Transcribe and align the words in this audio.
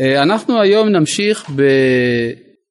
אה, 0.00 0.22
אנחנו 0.22 0.60
היום 0.60 0.88
נמשיך 0.88 1.50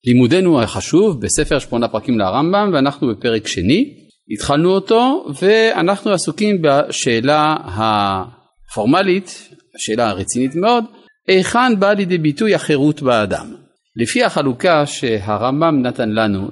בלימודנו 0.06 0.62
החשוב 0.62 1.22
בספר 1.22 1.60
שמונה 1.60 1.88
פרקים 1.88 2.20
לרמב"ם 2.20 2.72
ואנחנו 2.74 3.08
בפרק 3.08 3.48
שני, 3.48 3.94
התחלנו 4.34 4.70
אותו 4.70 5.26
ואנחנו 5.42 6.12
עסוקים 6.12 6.62
בשאלה 6.62 7.56
הפורמלית, 7.66 9.50
השאלה 9.76 10.10
הרצינית 10.10 10.56
מאוד, 10.56 10.84
היכן 11.28 11.80
באה 11.80 11.94
לידי 11.94 12.18
ביטוי 12.18 12.56
החירות 12.56 13.02
באדם. 13.02 13.56
לפי 13.96 14.24
החלוקה 14.24 14.86
שהרמב"ם 14.86 15.82
נתן 15.82 16.10
לנו 16.10 16.50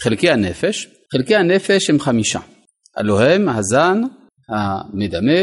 לחלקי 0.00 0.30
הנפש, 0.30 0.88
חלקי 1.12 1.36
הנפש 1.36 1.90
הם 1.90 2.00
חמישה, 2.00 2.40
הלוא 2.96 3.20
הם 3.20 3.48
הזן, 3.48 4.00
המדמה, 4.48 5.40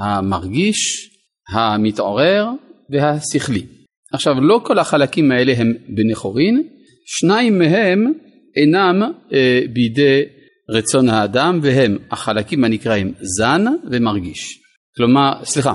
המרגיש, 0.00 1.10
המתעורר 1.54 2.46
והשכלי. 2.90 3.66
עכשיו 4.12 4.40
לא 4.40 4.60
כל 4.64 4.78
החלקים 4.78 5.32
האלה 5.32 5.52
הם 5.56 5.74
בני 5.88 6.14
חורין, 6.14 6.62
שניים 7.06 7.58
מהם 7.58 8.12
אינם 8.56 9.02
אה, 9.32 9.60
בידי 9.72 10.22
רצון 10.70 11.08
האדם 11.08 11.60
והם 11.62 11.98
החלקים 12.10 12.64
הנקראים 12.64 13.12
זן 13.20 13.64
ומרגיש. 13.90 14.58
כלומר, 14.96 15.32
סליחה, 15.44 15.74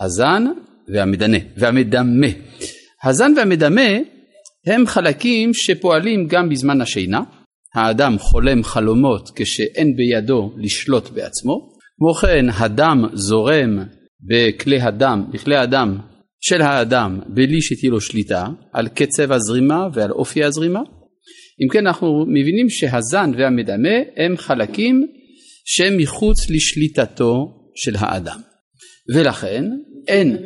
הזן 0.00 0.44
והמדנה 0.88 1.38
והמדמה. 1.56 2.26
הזן 3.04 3.32
והמדמה 3.36 3.90
הם 4.66 4.86
חלקים 4.86 5.54
שפועלים 5.54 6.26
גם 6.26 6.48
בזמן 6.48 6.80
השינה, 6.80 7.20
האדם 7.74 8.18
חולם 8.18 8.62
חלומות 8.62 9.30
כשאין 9.36 9.96
בידו 9.96 10.54
לשלוט 10.56 11.10
בעצמו, 11.10 11.68
כמו 11.98 12.14
כן 12.14 12.46
הדם 12.58 13.04
זורם 13.12 13.78
בכלי 14.28 14.80
הדם, 14.80 15.24
בכלי 15.32 15.56
הדם 15.56 15.98
של 16.46 16.62
האדם 16.62 17.20
בלי 17.26 17.62
שתהיה 17.62 17.90
לו 17.90 18.00
שליטה 18.00 18.46
על 18.72 18.88
קצב 18.88 19.32
הזרימה 19.32 19.88
ועל 19.94 20.10
אופי 20.10 20.44
הזרימה. 20.44 20.80
אם 21.62 21.68
כן 21.72 21.86
אנחנו 21.86 22.24
מבינים 22.28 22.70
שהזן 22.70 23.30
והמדמה 23.38 23.98
הם 24.16 24.36
חלקים 24.36 25.06
שהם 25.64 25.96
מחוץ 25.96 26.50
לשליטתו 26.50 27.46
של 27.74 27.92
האדם. 27.98 28.40
ולכן 29.14 29.64
אין 30.08 30.36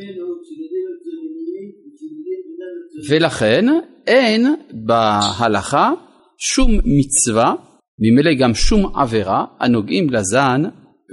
ולכן 3.08 3.64
אין 4.06 4.46
בהלכה 4.72 5.92
שום 6.38 6.78
מצווה, 6.84 7.54
ממילא 7.98 8.34
גם 8.34 8.54
שום 8.54 8.96
עבירה 8.96 9.44
הנוגעים 9.60 10.10
לזן 10.10 10.62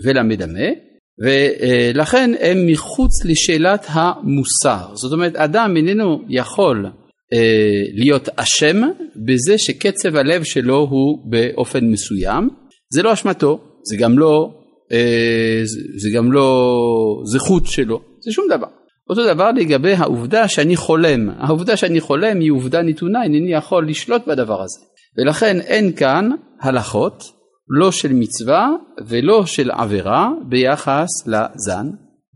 ולמדמה, 0.05 0.84
ולכן 1.23 2.31
הם 2.39 2.67
מחוץ 2.67 3.25
לשאלת 3.25 3.85
המוסר. 3.89 4.95
זאת 4.95 5.13
אומרת, 5.13 5.35
אדם 5.35 5.77
איננו 5.77 6.21
יכול 6.29 6.85
אה, 7.33 7.83
להיות 7.93 8.29
אשם 8.35 8.81
בזה 9.25 9.57
שקצב 9.57 10.15
הלב 10.15 10.43
שלו 10.43 10.87
הוא 10.89 11.31
באופן 11.31 11.85
מסוים. 11.85 12.49
זה 12.93 13.03
לא 13.03 13.13
אשמתו, 13.13 13.59
זה 13.83 13.97
גם 13.97 14.19
לא, 14.19 14.49
אה, 14.91 15.61
זה 15.97 16.09
גם 16.15 16.31
לא 16.31 17.21
זכות 17.25 17.65
שלו, 17.65 18.01
זה 18.19 18.31
שום 18.31 18.45
דבר. 18.49 18.67
אותו 19.09 19.25
דבר 19.33 19.51
לגבי 19.51 19.93
העובדה 19.93 20.47
שאני 20.47 20.75
חולם, 20.75 21.29
העובדה 21.37 21.77
שאני 21.77 21.99
חולם 21.99 22.39
היא 22.39 22.51
עובדה 22.51 22.81
נתונה, 22.81 23.23
אינני 23.23 23.53
יכול 23.53 23.89
לשלוט 23.89 24.27
בדבר 24.27 24.61
הזה. 24.61 24.79
ולכן 25.17 25.61
אין 25.61 25.91
כאן 25.91 26.29
הלכות, 26.61 27.23
לא 27.69 27.91
של 27.91 28.13
מצווה 28.13 28.69
ולא 29.07 29.45
של 29.45 29.71
עבירה 29.71 30.29
ביחס 30.49 31.09
לזן 31.27 31.87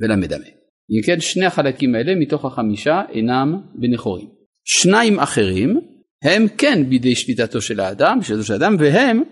ולמדמה. 0.01 0.45
אם 0.91 1.01
כן 1.05 1.19
שני 1.19 1.45
החלקים 1.45 1.95
האלה 1.95 2.15
מתוך 2.15 2.45
החמישה 2.45 3.01
אינם 3.09 3.61
בני 3.75 3.97
חורים. 3.97 4.27
שניים 4.65 5.19
אחרים 5.19 5.79
הם 6.23 6.47
כן 6.57 6.89
בידי 6.89 7.15
שליטתו 7.15 7.61
של 7.61 7.79
האדם, 7.79 8.21
שליטתו 8.21 8.43
של 8.43 8.53
האדם, 8.53 8.75
והם 8.79 9.23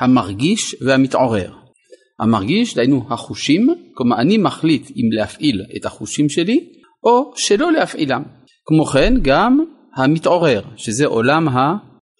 המרגיש 0.00 0.76
והמתעורר. 0.80 1.52
המרגיש, 2.20 2.74
דהיינו 2.74 3.06
החושים, 3.10 3.68
כלומר 3.94 4.20
אני 4.20 4.38
מחליט 4.38 4.90
אם 4.90 5.12
להפעיל 5.12 5.62
את 5.76 5.84
החושים 5.84 6.28
שלי 6.28 6.68
או 7.04 7.32
שלא 7.36 7.72
להפעילם. 7.72 8.22
כמו 8.64 8.84
כן 8.84 9.14
גם 9.22 9.64
המתעורר, 9.96 10.62
שזה 10.76 11.06
עולם 11.06 11.48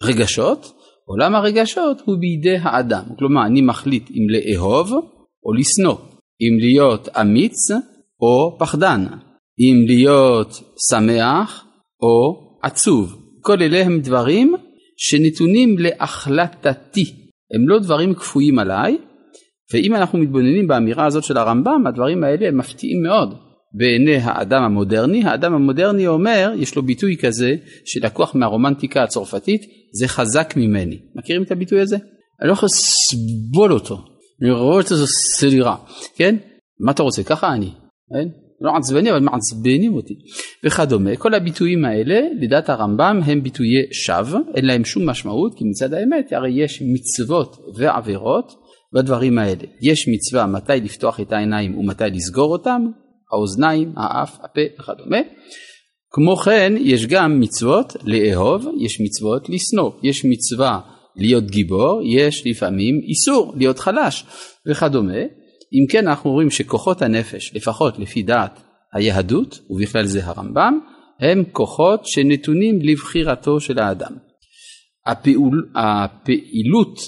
הרגשות, 0.01 0.82
עולם 1.05 1.35
הרגשות 1.35 2.01
הוא 2.05 2.17
בידי 2.19 2.57
האדם, 2.61 3.03
כלומר 3.19 3.45
אני 3.45 3.61
מחליט 3.61 4.09
אם 4.11 4.27
לאהוב 4.29 4.91
או 5.45 5.53
לשנוא, 5.53 5.97
אם 6.41 6.57
להיות 6.59 7.09
אמיץ 7.21 7.71
או 8.21 8.57
פחדן, 8.59 9.05
אם 9.59 9.85
להיות 9.87 10.61
שמח 10.89 11.65
או 12.01 12.43
עצוב. 12.63 13.19
כל 13.41 13.61
אלה 13.61 13.85
הם 13.85 13.99
דברים 13.99 14.55
שנתונים 14.97 15.75
להחלטתי, 15.79 17.05
הם 17.55 17.69
לא 17.69 17.79
דברים 17.79 18.13
כפויים 18.13 18.59
עליי, 18.59 18.97
ואם 19.73 19.95
אנחנו 19.95 20.19
מתבוננים 20.19 20.67
באמירה 20.67 21.05
הזאת 21.05 21.23
של 21.23 21.37
הרמב"ם, 21.37 21.87
הדברים 21.87 22.23
האלה 22.23 22.47
הם 22.47 22.57
מפתיעים 22.57 23.03
מאוד 23.03 23.35
בעיני 23.73 24.15
האדם 24.15 24.63
המודרני. 24.63 25.23
האדם 25.23 25.53
המודרני 25.53 26.07
אומר, 26.07 26.53
יש 26.57 26.75
לו 26.75 26.83
ביטוי 26.83 27.17
כזה 27.17 27.55
שלקוח 27.85 28.35
מהרומנטיקה 28.35 29.03
הצרפתית, 29.03 29.61
זה 29.91 30.07
חזק 30.07 30.53
ממני. 30.57 30.99
מכירים 31.15 31.43
את 31.43 31.51
הביטוי 31.51 31.81
הזה? 31.81 31.97
אני 32.41 32.47
לא 32.47 32.53
יכול 32.53 32.69
לסבול 32.71 33.73
אותו. 33.73 33.97
אני 34.41 34.51
רואה 34.51 34.79
את 34.79 34.87
זה 34.87 35.05
סלירה, 35.07 35.75
כן? 36.15 36.35
מה 36.79 36.91
אתה 36.91 37.03
רוצה? 37.03 37.23
ככה 37.23 37.53
אני, 37.53 37.69
כן? 38.13 38.27
לא 38.61 38.71
עצבני 38.77 39.11
אבל 39.11 39.19
מעצבנים 39.19 39.93
אותי 39.93 40.13
וכדומה. 40.65 41.15
כל 41.15 41.33
הביטויים 41.33 41.85
האלה 41.85 42.19
לדעת 42.41 42.69
הרמב"ם 42.69 43.19
הם 43.25 43.43
ביטויי 43.43 43.83
שווא, 43.91 44.39
אין 44.55 44.65
להם 44.65 44.85
שום 44.85 45.09
משמעות 45.09 45.53
כי 45.57 45.65
מצד 45.65 45.93
האמת 45.93 46.33
הרי 46.33 46.63
יש 46.63 46.83
מצוות 46.93 47.57
ועבירות 47.77 48.51
בדברים 48.93 49.37
האלה. 49.37 49.63
יש 49.81 50.07
מצווה 50.07 50.47
מתי 50.47 50.73
לפתוח 50.83 51.19
את 51.19 51.31
העיניים 51.31 51.77
ומתי 51.77 52.03
לסגור 52.03 52.51
אותם, 52.51 52.85
האוזניים, 53.33 53.93
האף, 53.97 54.37
הפה 54.43 54.61
וכדומה. 54.79 55.17
כמו 56.11 56.35
כן 56.35 56.73
יש 56.79 57.05
גם 57.05 57.39
מצוות 57.39 57.93
לאהוב, 58.03 58.65
יש 58.79 59.01
מצוות 59.01 59.49
לשנוא, 59.49 59.91
יש 60.03 60.25
מצווה 60.25 60.79
להיות 61.15 61.43
גיבור, 61.51 62.01
יש 62.05 62.47
לפעמים 62.47 62.99
איסור 63.03 63.53
להיות 63.57 63.79
חלש 63.79 64.25
וכדומה. 64.67 65.21
אם 65.73 65.87
כן 65.89 66.07
אנחנו 66.07 66.31
רואים 66.31 66.49
שכוחות 66.49 67.01
הנפש, 67.01 67.55
לפחות 67.55 67.99
לפי 67.99 68.23
דעת 68.23 68.59
היהדות, 68.93 69.59
ובכלל 69.69 70.05
זה 70.05 70.25
הרמב"ם, 70.25 70.79
הם 71.19 71.43
כוחות 71.51 72.05
שנתונים 72.05 72.79
לבחירתו 72.81 73.59
של 73.59 73.79
האדם. 73.79 74.13
הפעול, 75.05 75.71
הפעילות 75.75 76.99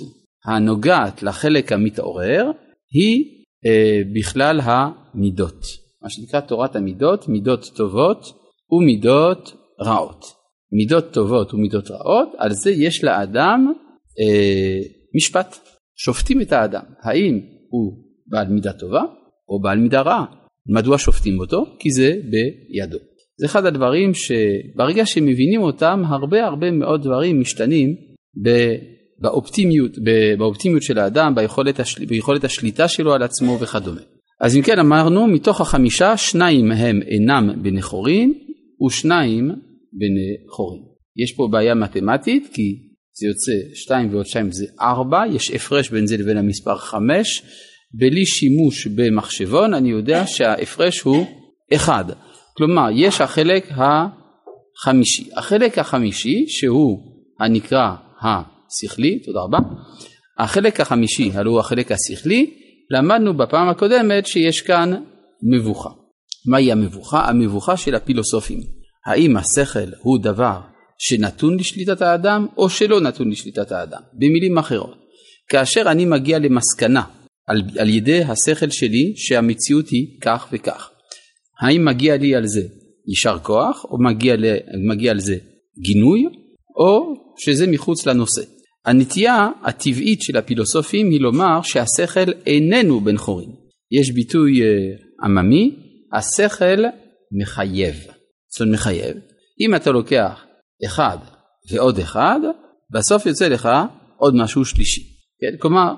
הנוגעת 0.46 1.24
לחלק 1.24 1.72
המתעורר 1.72 2.52
היא 2.92 3.24
אה, 3.66 4.02
בכלל 4.16 4.60
המידות, 4.64 5.66
מה 6.06 6.10
שנקרא 6.10 6.40
תורת 6.40 6.76
המידות, 6.76 7.30
מידות 7.30 7.72
טובות 7.76 8.26
ומידות 8.72 9.54
רעות. 9.82 10.26
מידות 10.72 11.14
טובות 11.14 11.54
ומידות 11.54 11.92
רעות, 11.92 12.30
על 12.38 12.52
זה 12.54 12.72
יש 12.72 13.04
לאדם 13.04 13.74
אה, 14.20 14.80
משפט, 15.16 15.56
שופטים 15.96 16.42
את 16.42 16.52
האדם, 16.52 16.84
האם 17.02 17.40
הוא 17.70 17.94
בעל 18.28 18.48
מידה 18.48 18.74
טובה 18.74 19.02
או 19.50 19.62
בעל 19.62 19.78
מידה 19.80 20.02
רעה. 20.02 20.26
מדוע 20.68 20.98
שופטים 20.98 21.40
אותו? 21.40 21.66
כי 21.80 21.92
זה 21.92 22.12
בידו. 22.30 22.98
זה 23.38 23.46
אחד 23.46 23.66
הדברים 23.66 24.12
שברגע 24.14 25.06
שמבינים 25.06 25.62
אותם 25.62 26.04
הרבה 26.06 26.46
הרבה 26.46 26.72
מאוד 26.72 27.04
דברים 27.04 27.40
משתנים 27.40 27.96
באופטימיות, 29.22 29.92
באופטימיות 30.38 30.84
של 30.84 31.00
האדם, 31.00 31.36
ביכולת, 31.36 31.80
השל... 31.80 32.06
ביכולת 32.06 32.44
השליטה 32.44 32.88
שלו 32.88 33.14
על 33.14 33.24
עצמו 33.24 33.58
וכדומה. 33.62 34.02
אז 34.42 34.58
אם 34.58 34.62
כן 34.62 34.80
אמרנו 34.80 35.28
מתוך 35.28 35.62
החמישה 35.62 36.18
שניים 36.18 36.72
הם 36.72 37.02
אינם 37.02 37.64
בני 37.64 37.82
חורין 37.82 38.34
ושניים 38.88 39.46
בני 39.94 40.56
חורין. 40.56 40.84
יש 41.18 41.32
פה 41.32 41.48
בעיה 41.52 41.76
מתמטית 41.76 42.50
כי 42.54 42.86
זה 43.20 43.28
יוצא 43.28 43.76
2 43.76 44.14
ועוד 44.14 44.26
2 44.26 44.52
זה 44.52 44.66
4, 44.82 45.24
יש 45.34 45.52
הפרש 45.52 45.90
בין 45.90 46.08
זה 46.08 46.18
לבין 46.18 46.38
המספר 46.38 46.76
5, 46.76 47.42
בלי 47.94 48.26
שימוש 48.26 48.88
במחשבון 48.88 49.74
אני 49.74 49.90
יודע 49.90 50.28
שההפרש 50.28 51.02
הוא 51.02 51.26
1. 51.76 52.06
כלומר 52.58 52.88
יש 52.96 53.22
החלק 53.22 53.70
החמישי. 53.72 55.30
החלק 55.36 55.78
החמישי 55.78 56.46
שהוא 56.48 57.00
הנקרא 57.40 57.96
השכלי, 58.22 59.20
תודה 59.20 59.40
רבה. 59.40 59.58
החלק 60.40 60.80
החמישי, 60.80 61.32
הלוא 61.34 61.52
הוא 61.52 61.60
החלק 61.60 61.92
השכלי, 61.92 62.65
למדנו 62.92 63.38
בפעם 63.38 63.70
הקודמת 63.70 64.28
שיש 64.28 64.62
כאן 64.62 64.94
מבוכה. 65.44 65.90
מהי 66.46 66.72
המבוכה? 66.72 67.30
המבוכה 67.30 67.78
של 67.78 67.96
הפילוסופים. 67.96 68.60
האם 69.06 69.38
השכל 69.38 69.90
הוא 70.02 70.20
דבר 70.24 70.60
שנתון 70.98 71.60
לשליטת 71.60 72.02
האדם 72.02 72.48
או 72.58 72.70
שלא 72.70 73.02
נתון 73.02 73.30
לשליטת 73.32 73.72
האדם? 73.72 74.02
במילים 74.14 74.58
אחרות, 74.58 74.98
כאשר 75.50 75.82
אני 75.92 76.06
מגיע 76.06 76.40
למסקנה 76.40 77.04
על, 77.48 77.62
על 77.80 77.90
ידי 77.90 78.24
השכל 78.24 78.70
שלי 78.70 79.14
שהמציאות 79.16 79.90
היא 79.90 80.08
כך 80.22 80.48
וכך, 80.52 80.90
האם 81.62 81.86
מגיע 81.86 82.18
לי 82.18 82.36
על 82.36 82.48
זה 82.48 82.62
יישר 83.08 83.38
כוח, 83.44 83.86
או 83.86 83.98
מגיע, 84.04 84.36
ל, 84.36 84.46
מגיע 84.92 85.14
לזה 85.14 85.36
גינוי, 85.80 86.26
או 86.80 87.14
שזה 87.38 87.68
מחוץ 87.68 88.06
לנושא. 88.06 88.42
הנטייה 88.86 89.50
הטבעית 89.64 90.22
של 90.22 90.38
הפילוסופים 90.38 91.10
היא 91.10 91.22
לומר 91.22 91.62
שהשכל 91.64 92.32
איננו 92.46 93.02
בן 93.02 93.18
חורין. 93.18 93.52
יש 93.92 94.12
ביטוי 94.12 94.62
אה, 94.62 94.68
עממי, 95.24 95.76
השכל 96.14 96.84
מחייב. 97.42 97.96
זאת 98.48 98.62
אומרת 98.62 98.74
מחייב. 98.74 99.18
אם 99.62 99.76
אתה 99.76 99.92
לוקח 99.92 100.46
אחד 100.86 101.18
ועוד 101.72 102.00
אחד, 102.00 102.40
בסוף 102.94 103.26
יוצא 103.26 103.48
לך 103.48 103.70
עוד 104.18 104.36
משהו 104.36 104.66
שלישי. 104.66 105.02
כן? 105.42 105.58
כלומר, 105.60 105.94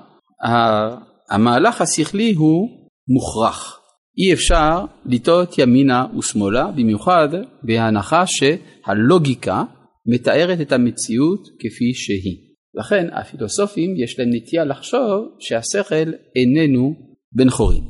המהלך 1.30 1.80
השכלי 1.80 2.34
הוא 2.34 2.68
מוכרח. 3.08 3.80
אי 4.18 4.32
אפשר 4.32 4.84
לטעות 5.06 5.58
ימינה 5.58 6.06
ושמאלה, 6.18 6.70
במיוחד 6.76 7.28
בהנחה 7.62 8.24
שהלוגיקה 8.26 9.62
מתארת 10.06 10.60
את 10.60 10.72
המציאות 10.72 11.48
כפי 11.58 11.94
שהיא. 11.94 12.47
לכן 12.78 13.06
הפילוסופים 13.12 13.96
יש 13.96 14.18
להם 14.18 14.28
נטייה 14.32 14.64
לחשוב 14.64 15.36
שהשכל 15.38 16.12
איננו 16.36 16.94
בן 17.32 17.50
חורין. 17.50 17.84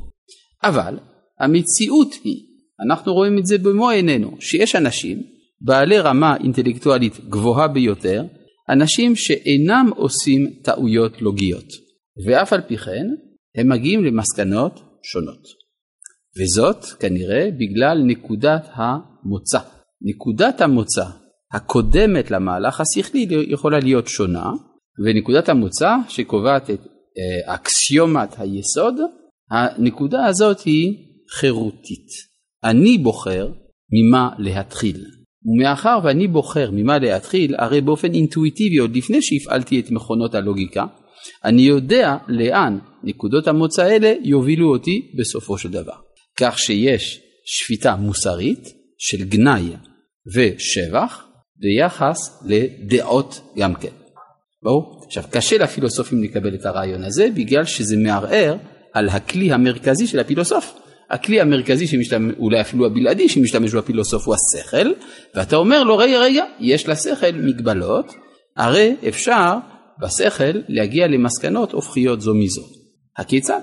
אבל 0.64 0.98
המציאות 1.40 2.14
היא, 2.24 2.42
אנחנו 2.86 3.14
רואים 3.14 3.38
את 3.38 3.46
זה 3.46 3.58
במו 3.58 3.90
עינינו, 3.90 4.36
שיש 4.40 4.76
אנשים 4.76 5.22
בעלי 5.60 5.98
רמה 5.98 6.36
אינטלקטואלית 6.36 7.20
גבוהה 7.28 7.68
ביותר, 7.68 8.24
אנשים 8.68 9.16
שאינם 9.16 9.90
עושים 9.96 10.52
טעויות 10.62 11.22
לוגיות, 11.22 11.68
ואף 12.26 12.52
על 12.52 12.60
פי 12.60 12.76
כן 12.76 13.06
הם 13.56 13.68
מגיעים 13.68 14.04
למסקנות 14.04 14.80
שונות. 15.02 15.42
וזאת 16.40 16.84
כנראה 16.84 17.48
בגלל 17.50 18.02
נקודת 18.06 18.68
המוצא. 18.72 19.58
נקודת 20.02 20.60
המוצא 20.60 21.04
הקודמת 21.52 22.30
למהלך 22.30 22.80
השכלי 22.80 23.26
יכולה 23.30 23.78
להיות 23.78 24.08
שונה, 24.08 24.50
ונקודת 25.04 25.48
המוצא 25.48 25.94
שקובעת 26.08 26.70
את 26.70 26.80
אה, 26.80 27.54
אקסיומת 27.54 28.28
היסוד, 28.38 28.94
הנקודה 29.50 30.24
הזאת 30.26 30.60
היא 30.60 30.94
חירותית. 31.38 32.06
אני 32.64 32.98
בוחר 32.98 33.48
ממה 33.92 34.30
להתחיל. 34.38 35.04
ומאחר 35.44 35.98
ואני 36.04 36.28
בוחר 36.28 36.70
ממה 36.72 36.98
להתחיל, 36.98 37.54
הרי 37.58 37.80
באופן 37.80 38.14
אינטואיטיבי 38.14 38.76
עוד 38.76 38.96
לפני 38.96 39.22
שהפעלתי 39.22 39.80
את 39.80 39.90
מכונות 39.90 40.34
הלוגיקה, 40.34 40.86
אני 41.44 41.62
יודע 41.62 42.16
לאן 42.28 42.78
נקודות 43.04 43.48
המוצא 43.48 43.82
האלה 43.82 44.14
יובילו 44.22 44.68
אותי 44.68 45.12
בסופו 45.18 45.58
של 45.58 45.70
דבר. 45.70 45.96
כך 46.36 46.58
שיש 46.58 47.20
שפיטה 47.44 47.96
מוסרית 47.96 48.68
של 48.98 49.24
גנאי 49.24 49.72
ושבח 50.34 51.24
ביחס 51.56 52.42
לדעות 52.46 53.40
גם 53.58 53.74
כן. 53.74 53.97
ברור? 54.62 55.02
עכשיו 55.06 55.24
קשה 55.30 55.58
לפילוסופים 55.58 56.22
לקבל 56.22 56.54
את 56.54 56.66
הרעיון 56.66 57.04
הזה 57.04 57.28
בגלל 57.34 57.64
שזה 57.64 57.96
מערער 57.96 58.56
על 58.92 59.08
הכלי 59.08 59.52
המרכזי 59.52 60.06
של 60.06 60.18
הפילוסוף. 60.18 60.74
הכלי 61.10 61.40
המרכזי 61.40 61.86
שמשתמש, 61.86 62.34
אולי 62.38 62.60
אפילו 62.60 62.86
הבלעדי 62.86 63.28
שמשתמש 63.28 63.74
בפילוסוף 63.74 64.26
הוא 64.26 64.34
השכל 64.34 64.92
ואתה 65.34 65.56
אומר 65.56 65.84
לו 65.84 65.96
רגע 65.96 66.18
רגע 66.18 66.44
יש 66.60 66.88
לשכל 66.88 67.32
מגבלות 67.32 68.12
הרי 68.56 68.96
אפשר 69.08 69.54
בשכל 70.02 70.58
להגיע 70.68 71.06
למסקנות 71.06 71.72
הופכיות 71.72 72.20
זו 72.20 72.34
מזו. 72.34 72.62
הכיצד? 73.16 73.60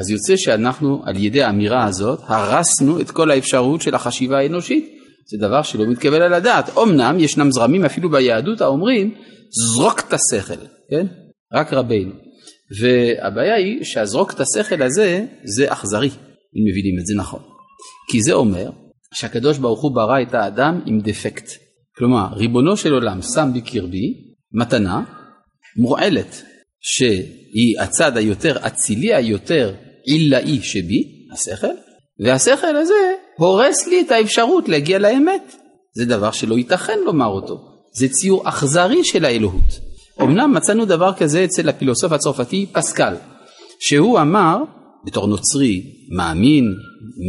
אז 0.00 0.10
יוצא 0.10 0.36
שאנחנו 0.36 1.02
על 1.04 1.16
ידי 1.16 1.42
האמירה 1.42 1.84
הזאת 1.84 2.20
הרסנו 2.22 3.00
את 3.00 3.10
כל 3.10 3.30
האפשרות 3.30 3.82
של 3.82 3.94
החשיבה 3.94 4.38
האנושית. 4.38 4.97
זה 5.30 5.38
דבר 5.38 5.62
שלא 5.62 5.86
מתקבל 5.86 6.22
על 6.22 6.34
הדעת. 6.34 6.78
אמנם 6.78 7.20
ישנם 7.20 7.50
זרמים 7.50 7.84
אפילו 7.84 8.10
ביהדות 8.10 8.60
האומרים 8.60 9.14
זרוק 9.50 10.00
את 10.00 10.12
השכל, 10.12 10.66
כן? 10.90 11.06
רק 11.52 11.72
רבינו. 11.72 12.12
והבעיה 12.80 13.54
היא 13.54 13.84
שהזרוק 13.84 14.32
את 14.32 14.40
השכל 14.40 14.82
הזה 14.82 15.26
זה 15.44 15.72
אכזרי, 15.72 16.08
אם 16.08 16.62
מבינים 16.70 16.98
את 17.00 17.06
זה 17.06 17.14
נכון. 17.16 17.40
כי 18.10 18.22
זה 18.22 18.32
אומר 18.32 18.70
שהקדוש 19.14 19.58
ברוך 19.58 19.82
הוא 19.82 19.94
ברא 19.94 20.22
את 20.22 20.34
האדם 20.34 20.80
עם 20.86 21.00
דפקט. 21.00 21.50
כלומר, 21.96 22.26
ריבונו 22.32 22.76
של 22.76 22.92
עולם 22.92 23.22
שם 23.22 23.50
בקרבי 23.54 24.14
מתנה 24.52 25.02
מורעלת, 25.76 26.42
שהיא 26.80 27.80
הצד 27.80 28.16
היותר 28.16 28.66
אצילי, 28.66 29.14
היותר 29.14 29.74
עילאי 30.04 30.62
שבי, 30.62 31.26
השכל, 31.32 31.66
והשכל 32.24 32.76
הזה 32.76 33.14
הורס 33.38 33.86
לי 33.86 34.00
את 34.00 34.10
האפשרות 34.10 34.68
להגיע 34.68 34.98
לאמת. 34.98 35.54
זה 35.92 36.04
דבר 36.04 36.30
שלא 36.30 36.58
ייתכן 36.58 36.98
לומר 37.04 37.26
אותו. 37.26 37.60
זה 37.92 38.08
ציור 38.08 38.48
אכזרי 38.48 39.04
של 39.04 39.24
האלוהות. 39.24 39.80
אמנם 40.22 40.54
מצאנו 40.54 40.84
דבר 40.84 41.12
כזה 41.12 41.44
אצל 41.44 41.68
הפילוסוף 41.68 42.12
הצרפתי 42.12 42.66
פסקל, 42.72 43.14
שהוא 43.80 44.20
אמר, 44.20 44.56
בתור 45.04 45.26
נוצרי 45.26 45.82
מאמין, 46.16 46.74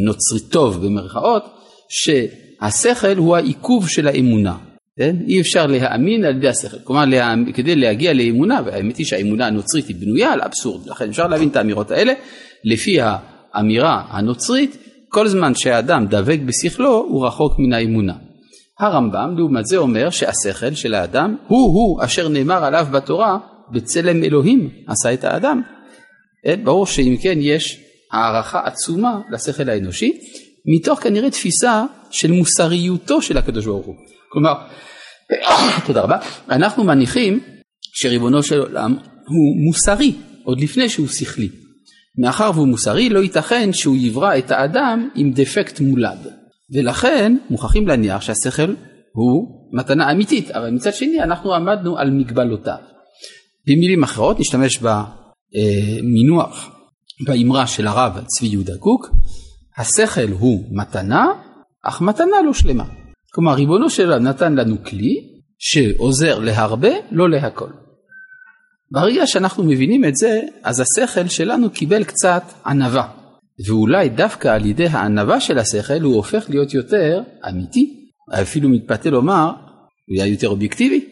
נוצרי 0.05 0.39
טוב 0.39 0.85
במרכאות, 0.85 1.43
שהשכל 1.89 3.17
הוא 3.17 3.35
העיכוב 3.35 3.89
של 3.89 4.07
האמונה. 4.07 4.57
כן? 4.97 5.15
אי 5.27 5.41
אפשר 5.41 5.67
להאמין 5.67 6.25
על 6.25 6.35
ידי 6.35 6.47
השכל. 6.47 6.77
כלומר, 6.83 7.05
לה... 7.05 7.33
כדי 7.53 7.75
להגיע 7.75 8.13
לאמונה, 8.13 8.61
והאמת 8.65 8.97
היא 8.97 9.05
שהאמונה 9.05 9.47
הנוצרית 9.47 9.87
היא 9.87 9.95
בנויה 9.99 10.33
על 10.33 10.41
אבסורד, 10.41 10.87
לכן 10.87 11.09
אפשר 11.09 11.27
להבין 11.27 11.49
את 11.49 11.55
האמירות 11.55 11.91
האלה, 11.91 12.13
לפי 12.63 12.97
האמירה 13.01 14.03
הנוצרית, 14.09 14.77
כל 15.09 15.27
זמן 15.27 15.55
שהאדם 15.55 16.05
דבק 16.07 16.39
בשכלו, 16.45 17.05
הוא 17.09 17.27
רחוק 17.27 17.53
מן 17.59 17.73
האמונה. 17.73 18.13
הרמב"ם 18.79 19.37
לעומת 19.37 19.65
זה 19.65 19.77
אומר 19.77 20.09
שהשכל 20.09 20.73
של 20.73 20.93
האדם 20.93 21.35
הוא 21.47 21.73
הוא 21.73 22.03
אשר 22.03 22.27
נאמר 22.27 22.63
עליו 22.63 22.87
בתורה 22.91 23.37
בצלם 23.71 24.23
אלוהים 24.23 24.69
עשה 24.87 25.13
את 25.13 25.23
האדם. 25.23 25.61
כן, 26.43 26.63
ברור 26.63 26.85
שאם 26.85 27.15
כן 27.21 27.37
יש 27.41 27.79
הערכה 28.11 28.61
עצומה 28.65 29.19
לשכל 29.31 29.69
האנושי 29.69 30.11
מתוך 30.65 30.99
כנראה 30.99 31.29
תפיסה 31.29 31.83
של 32.11 32.31
מוסריותו 32.31 33.21
של 33.21 33.37
הקדוש 33.37 33.65
ברוך 33.65 33.85
הוא. 33.85 33.95
כלומר, 34.31 34.53
תודה 35.87 36.01
רבה, 36.01 36.17
אנחנו 36.49 36.83
מניחים 36.83 37.39
שריבונו 37.93 38.43
של 38.43 38.59
עולם 38.59 38.91
הוא 39.27 39.65
מוסרי 39.67 40.13
עוד 40.43 40.61
לפני 40.61 40.89
שהוא 40.89 41.07
שכלי. 41.07 41.49
מאחר 42.17 42.51
והוא 42.53 42.67
מוסרי 42.67 43.09
לא 43.09 43.19
ייתכן 43.19 43.73
שהוא 43.73 43.97
יברא 43.97 44.37
את 44.37 44.51
האדם 44.51 45.09
עם 45.15 45.31
דפקט 45.31 45.79
מולד. 45.79 46.27
ולכן 46.73 47.37
מוכרחים 47.49 47.87
להניח 47.87 48.21
שהשכל 48.21 48.73
הוא 49.13 49.59
מתנה 49.73 50.11
אמיתית, 50.11 50.51
אבל 50.51 50.69
מצד 50.69 50.93
שני 50.93 51.23
אנחנו 51.23 51.53
עמדנו 51.53 51.97
על 51.97 52.11
מגבלותיו. 52.11 52.77
במילים 53.67 54.03
אחרות 54.03 54.39
נשתמש 54.39 54.79
במינוח, 54.79 56.69
באמרה 57.25 57.67
של 57.67 57.87
הרב 57.87 58.19
צבי 58.25 58.47
יהודה 58.47 58.77
קוק, 58.77 59.09
השכל 59.77 60.31
הוא 60.39 60.63
מתנה, 60.71 61.25
אך 61.83 62.01
מתנה 62.01 62.41
לא 62.45 62.53
שלמה. 62.53 62.85
כלומר 63.33 63.53
ריבונו 63.53 63.89
של 63.89 64.11
עולם 64.11 64.23
נתן 64.23 64.55
לנו 64.55 64.83
כלי 64.83 65.15
שעוזר 65.59 66.39
להרבה, 66.39 66.91
לא 67.11 67.29
להכל. 67.29 67.69
ברגע 68.91 69.27
שאנחנו 69.27 69.63
מבינים 69.63 70.05
את 70.05 70.15
זה, 70.15 70.41
אז 70.63 70.79
השכל 70.79 71.27
שלנו 71.27 71.69
קיבל 71.69 72.03
קצת 72.03 72.43
ענווה. 72.65 73.07
ואולי 73.67 74.09
דווקא 74.09 74.47
על 74.47 74.65
ידי 74.65 74.87
הענווה 74.87 75.39
של 75.39 75.57
השכל 75.57 76.01
הוא 76.01 76.15
הופך 76.15 76.49
להיות 76.49 76.73
יותר 76.73 77.21
אמיתי, 77.49 78.11
אפילו 78.41 78.69
מתפתה 78.69 79.09
לומר, 79.09 79.51
הוא 80.07 80.15
יהיה 80.15 80.27
יותר 80.27 80.47
אובייקטיבי. 80.47 81.05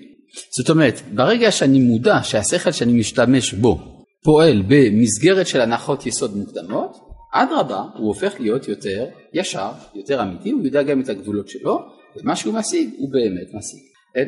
זאת 0.57 0.69
אומרת, 0.69 1.01
ברגע 1.13 1.51
שאני 1.51 1.79
מודע 1.79 2.19
שהשכל 2.24 2.72
שאני 2.72 2.93
משתמש 2.93 3.53
בו 3.53 3.79
פועל 4.24 4.63
במסגרת 4.67 5.48
של 5.48 5.62
הנחות 5.62 6.05
יסוד 6.05 6.38
מוקדמות, 6.38 6.98
אדרבה, 7.34 7.84
הוא 7.98 8.07
הופך 8.07 8.39
להיות 8.39 8.67
יותר 8.67 9.05
ישר, 9.34 9.69
יותר 9.96 10.22
אמיתי, 10.22 10.51
הוא 10.51 10.65
יודע 10.65 10.84
גם 10.84 11.01
את 11.01 11.10
הגבולות 11.10 11.48
שלו, 11.48 11.79
ומה 12.17 12.36
שהוא 12.36 12.53
משיג 12.53 12.89
הוא 12.98 13.12
באמת 13.12 13.48
משיג. 13.53 13.79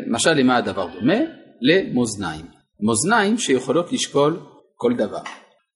למשל, 0.08 0.34
למה 0.34 0.58
הדבר 0.58 0.88
דומה? 1.00 1.18
למאזניים. 1.62 2.59
מאזניים 2.82 3.38
שיכולות 3.38 3.92
לשקול 3.92 4.40
כל 4.76 4.94
דבר. 4.96 5.22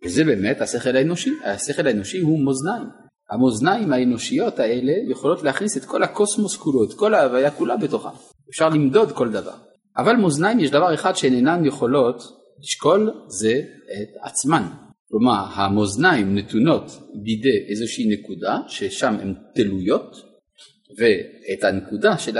וזה 0.05 0.23
באמת 0.23 0.61
השכל 0.61 0.95
האנושי, 0.95 1.33
השכל 1.43 1.87
האנושי 1.87 2.19
הוא 2.19 2.45
מאזניים. 2.45 2.89
המאזניים 3.31 3.93
האנושיות 3.93 4.59
האלה 4.59 4.93
יכולות 5.11 5.43
להכניס 5.43 5.77
את 5.77 5.85
כל 5.85 6.03
הקוסמוס 6.03 6.57
כולו, 6.57 6.83
את 6.83 6.93
כל 6.93 7.13
ההוויה 7.13 7.51
כולה 7.51 7.77
בתוכה. 7.77 8.09
אפשר 8.49 8.69
למדוד 8.69 9.11
כל 9.11 9.29
דבר. 9.31 9.55
אבל 9.97 10.15
מאזניים 10.15 10.59
יש 10.59 10.71
דבר 10.71 10.93
אחד 10.93 11.15
שהן 11.15 11.33
אינן 11.33 11.65
יכולות 11.65 12.23
לשקול, 12.59 13.11
זה 13.27 13.61
את 14.01 14.09
עצמן. 14.21 14.63
כלומר, 15.09 15.45
המאזניים 15.53 16.35
נתונות 16.35 16.83
בידי 17.23 17.65
איזושהי 17.69 18.05
נקודה, 18.13 18.57
ששם 18.67 19.15
הן 19.21 19.33
תלויות, 19.55 20.15
ואת 20.97 21.63
הנקודה 21.63 22.17
של, 22.17 22.37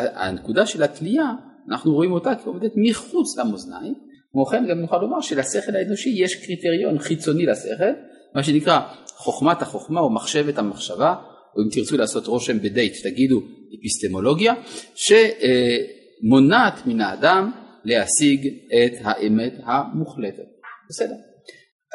של 0.66 0.84
התלייה, 0.84 1.32
אנחנו 1.70 1.94
רואים 1.94 2.12
אותה 2.12 2.36
כעומדת 2.44 2.72
מחוץ 2.76 3.38
למאזניים, 3.38 3.94
כמו 4.34 4.46
כן 4.46 4.66
גם 4.70 4.80
נוכל 4.80 4.98
לומר 4.98 5.22
שלשכל 5.22 5.76
האנושי 5.76 6.10
יש 6.10 6.36
קריטריון 6.36 7.00
חיצוני 7.00 7.46
לשכל, 7.46 7.94
מה 8.36 8.44
שנקרא 8.44 8.80
חוכמת 9.08 9.62
החוכמה 9.62 10.00
או 10.00 10.10
מחשבת 10.10 10.58
המחשבה, 10.58 11.16
או 11.56 11.62
אם 11.64 11.70
תרצו 11.72 11.98
לעשות 11.98 12.28
רושם 12.28 12.60
בדייט 12.60 12.94
תגידו 13.04 13.42
אפיסטמולוגיה, 13.80 14.54
שמונעת 14.96 16.86
מן 16.86 17.02
האדם 17.02 17.52
להשיג 17.86 18.48
את 18.48 18.94
האמת 19.04 19.54
המוחלטת. 19.64 20.48
בסדר. 20.90 21.16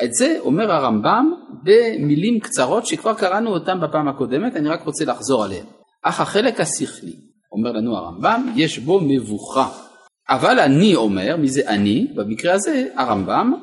את 0.05 0.15
זה 0.15 0.37
אומר 0.41 0.73
הרמב"ם 0.73 1.33
במילים 1.65 2.41
קצרות 2.41 2.87
שכבר 2.87 3.15
קראנו 3.15 3.51
אותם 3.51 3.81
בפעם 3.81 4.09
הקודמת, 4.09 4.57
אני 4.57 4.69
רק 4.69 4.83
רוצה 4.83 5.05
לחזור 5.05 5.45
עליהם. 5.45 5.67
אך 6.03 6.21
החלק 6.21 6.61
השכלי, 6.61 7.17
אומר 7.53 7.73
לנו 7.73 7.97
הרמב"ם, 7.97 8.53
יש 8.57 8.79
בו 8.79 9.01
מבוכה. 9.01 9.88
אבל 10.31 10.61
אני 10.61 10.95
אומר, 10.95 11.37
מי 11.37 11.49
זה 11.49 11.69
אני? 11.69 12.07
במקרה 12.15 12.55
הזה 12.55 12.89
הרמב"ם, 12.97 13.55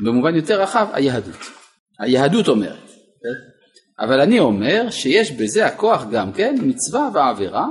במובן 0.00 0.34
יותר 0.36 0.62
רחב, 0.62 0.86
היהדות. 0.92 1.50
היהדות 1.98 2.48
אומרת. 2.48 2.90
אבל 4.00 4.20
אני 4.20 4.38
אומר 4.38 4.90
שיש 4.90 5.32
בזה 5.32 5.66
הכוח 5.66 6.04
גם 6.10 6.32
כן 6.32 6.56
מצווה 6.62 7.10
ועבירה 7.14 7.66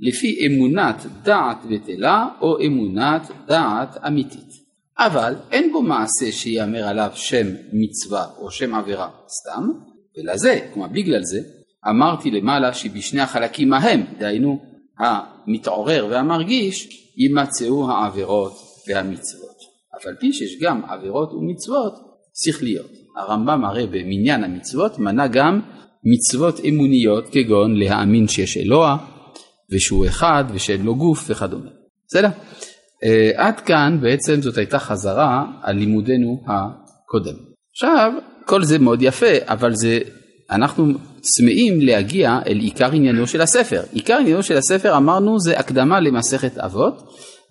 לפי 0.00 0.46
אמונת 0.46 1.06
דעת 1.22 1.58
בטלה 1.70 2.26
או 2.40 2.56
אמונת 2.66 3.30
דעת 3.46 3.96
אמיתית. 4.06 4.52
אבל 4.98 5.34
אין 5.50 5.72
בו 5.72 5.82
מעשה 5.82 6.32
שיאמר 6.32 6.88
עליו 6.88 7.10
שם 7.14 7.46
מצווה 7.72 8.26
או 8.38 8.50
שם 8.50 8.74
עבירה 8.74 9.08
סתם, 9.28 9.70
ולזה, 10.18 10.68
כלומר 10.72 10.88
בגלל 10.88 11.22
זה, 11.22 11.40
אמרתי 11.88 12.30
למעלה 12.30 12.72
שבשני 12.72 13.20
החלקים 13.20 13.72
ההם, 13.72 14.04
דהיינו 14.18 14.60
המתעורר 14.98 16.06
והמרגיש, 16.10 17.01
יימצאו 17.16 17.90
העבירות 17.90 18.52
והמצוות. 18.88 19.56
אף 19.96 20.06
על 20.06 20.14
פי 20.20 20.32
שיש 20.32 20.58
גם 20.62 20.82
עבירות 20.88 21.32
ומצוות 21.32 21.94
שכליות. 22.44 22.90
הרמב"ם 23.16 23.64
הרי 23.64 23.86
במניין 23.86 24.44
המצוות 24.44 24.98
מנה 24.98 25.28
גם 25.28 25.60
מצוות 26.04 26.60
אמוניות 26.68 27.28
כגון 27.32 27.76
להאמין 27.76 28.28
שיש 28.28 28.56
אלוה 28.56 28.96
ושהוא 29.72 30.06
אחד 30.06 30.44
ושאין 30.54 30.82
לו 30.82 30.96
גוף 30.96 31.24
וכדומה. 31.30 31.70
בסדר? 32.08 32.28
Uh, 32.28 33.36
עד 33.36 33.60
כאן 33.60 33.98
בעצם 34.00 34.42
זאת 34.42 34.58
הייתה 34.58 34.78
חזרה 34.78 35.44
על 35.62 35.76
לימודנו 35.76 36.44
הקודם. 36.46 37.34
עכשיו 37.70 38.12
כל 38.46 38.64
זה 38.64 38.78
מאוד 38.78 39.02
יפה 39.02 39.32
אבל 39.46 39.74
זה 39.74 39.98
אנחנו 40.50 40.86
צמאים 41.22 41.80
להגיע 41.80 42.38
אל 42.46 42.58
עיקר 42.58 42.92
עניינו 42.92 43.26
של 43.26 43.40
הספר. 43.40 43.82
עיקר 43.92 44.16
עניינו 44.16 44.42
של 44.42 44.56
הספר 44.56 44.96
אמרנו 44.96 45.40
זה 45.40 45.58
הקדמה 45.58 46.00
למסכת 46.00 46.58
אבות, 46.58 47.02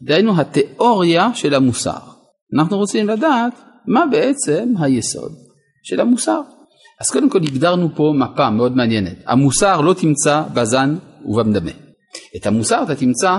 דהיינו 0.01 0.41
התיאוריה 0.41 1.29
של 1.33 1.53
המוסר. 1.53 1.99
אנחנו 2.55 2.77
רוצים 2.77 3.07
לדעת 3.07 3.53
מה 3.87 4.05
בעצם 4.11 4.73
היסוד 4.79 5.31
של 5.83 5.99
המוסר. 5.99 6.41
אז 7.01 7.09
קודם 7.09 7.29
כל 7.29 7.37
הגדרנו 7.37 7.89
פה 7.95 8.13
מפה 8.15 8.49
מאוד 8.49 8.75
מעניינת. 8.75 9.17
המוסר 9.25 9.81
לא 9.81 9.93
תמצא 9.93 10.43
בזן 10.53 10.95
ובמדמה. 11.25 11.71
את 12.37 12.45
המוסר 12.47 12.83
אתה 12.83 12.95
תמצא 12.95 13.37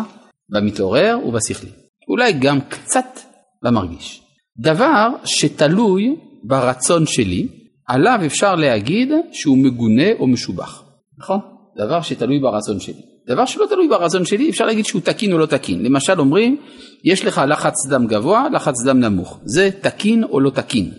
במתעורר 0.48 1.18
ובשכלי. 1.26 1.70
אולי 2.08 2.32
גם 2.32 2.60
קצת 2.60 3.18
במרגיש. 3.62 4.22
דבר 4.58 5.08
שתלוי 5.24 6.16
ברצון 6.44 7.06
שלי, 7.06 7.48
עליו 7.92 8.20
אפשר 8.26 8.54
להגיד 8.54 9.08
שהוא 9.32 9.58
מגונה 9.58 10.12
או 10.18 10.26
משובח. 10.26 10.82
נכון? 11.18 11.38
דבר 11.76 12.02
שתלוי 12.02 12.38
ברצון 12.38 12.80
שלי. 12.80 13.02
דבר 13.26 13.44
שלא 13.44 13.66
תלוי 13.68 13.88
ברצון 13.88 14.24
שלי 14.24 14.50
אפשר 14.50 14.66
להגיד 14.66 14.84
שהוא 14.84 15.02
תקין 15.02 15.32
או 15.32 15.38
לא 15.38 15.46
תקין. 15.46 15.82
למשל 15.82 16.20
אומרים 16.20 16.56
יש 17.04 17.24
לך 17.24 17.40
לחץ 17.48 17.86
דם 17.90 18.06
גבוה, 18.06 18.48
לחץ 18.52 18.84
דם 18.84 19.00
נמוך. 19.00 19.40
זה 19.44 19.70
תקין 19.80 20.24
או 20.24 20.40
לא 20.40 20.50
תקין. 20.50 20.90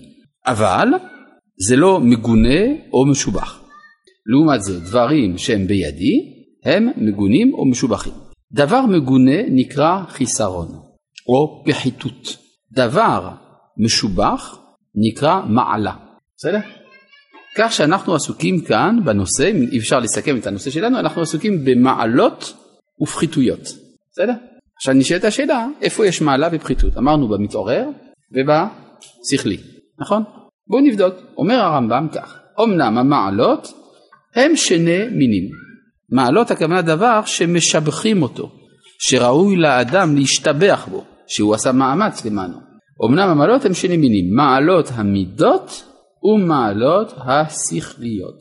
אבל 0.47 0.87
זה 1.67 1.75
לא 1.75 1.99
מגונה 1.99 2.59
או 2.93 3.05
משובח. 3.05 3.61
לעומת 4.25 4.63
זה 4.63 4.79
דברים 4.79 5.37
שהם 5.37 5.67
בידי 5.67 6.33
הם 6.65 6.89
מגונים 6.97 7.53
או 7.53 7.65
משובחים. 7.65 8.13
דבר 8.51 8.85
מגונה 8.85 9.41
נקרא 9.49 10.03
חיסרון 10.07 10.67
או 11.27 11.63
פחיתות. 11.65 12.37
דבר 12.71 13.29
משובח 13.77 14.59
נקרא 14.95 15.41
מעלה. 15.47 15.93
בסדר? 16.37 16.82
כך 17.57 17.73
שאנחנו 17.73 18.15
עסוקים 18.15 18.61
כאן 18.61 18.99
בנושא, 19.05 19.51
אם 19.71 19.77
אפשר 19.77 19.99
לסכם 19.99 20.37
את 20.37 20.47
הנושא 20.47 20.69
שלנו, 20.69 20.99
אנחנו 20.99 21.21
עסוקים 21.21 21.65
במעלות 21.65 22.53
ופחיתויות. 23.01 23.61
בסדר? 24.11 24.33
עכשיו 24.77 24.93
נשאלת 24.93 25.23
השאלה, 25.23 25.67
איפה 25.81 26.07
יש 26.07 26.21
מעלה 26.21 26.49
ופחיתות? 26.51 26.97
אמרנו 26.97 27.27
במתעורר 27.27 27.85
ובשכלי, 28.31 29.57
נכון? 29.99 30.23
בואו 30.67 30.81
נבדוק. 30.81 31.15
אומר 31.37 31.55
הרמב"ם 31.55 32.07
כך, 32.13 32.39
אמנם 32.63 32.97
המעלות 32.97 33.73
הם 34.35 34.55
שני 34.55 34.99
מינים. 35.03 35.49
מעלות 36.11 36.51
הכוונה 36.51 36.81
דבר 36.81 37.21
שמשבחים 37.25 38.21
אותו, 38.21 38.51
שראוי 38.99 39.55
לאדם 39.55 40.15
להשתבח 40.15 40.87
בו, 40.91 41.03
שהוא 41.27 41.53
עשה 41.53 41.71
מאמץ 41.71 42.25
למענו. 42.25 42.57
אמנם 43.05 43.29
המעלות 43.29 43.65
הם 43.65 43.73
שני 43.73 43.97
מינים, 43.97 44.35
מעלות 44.35 44.89
המידות 44.93 45.83
ומעלות 46.23 47.13
השכליות. 47.17 48.39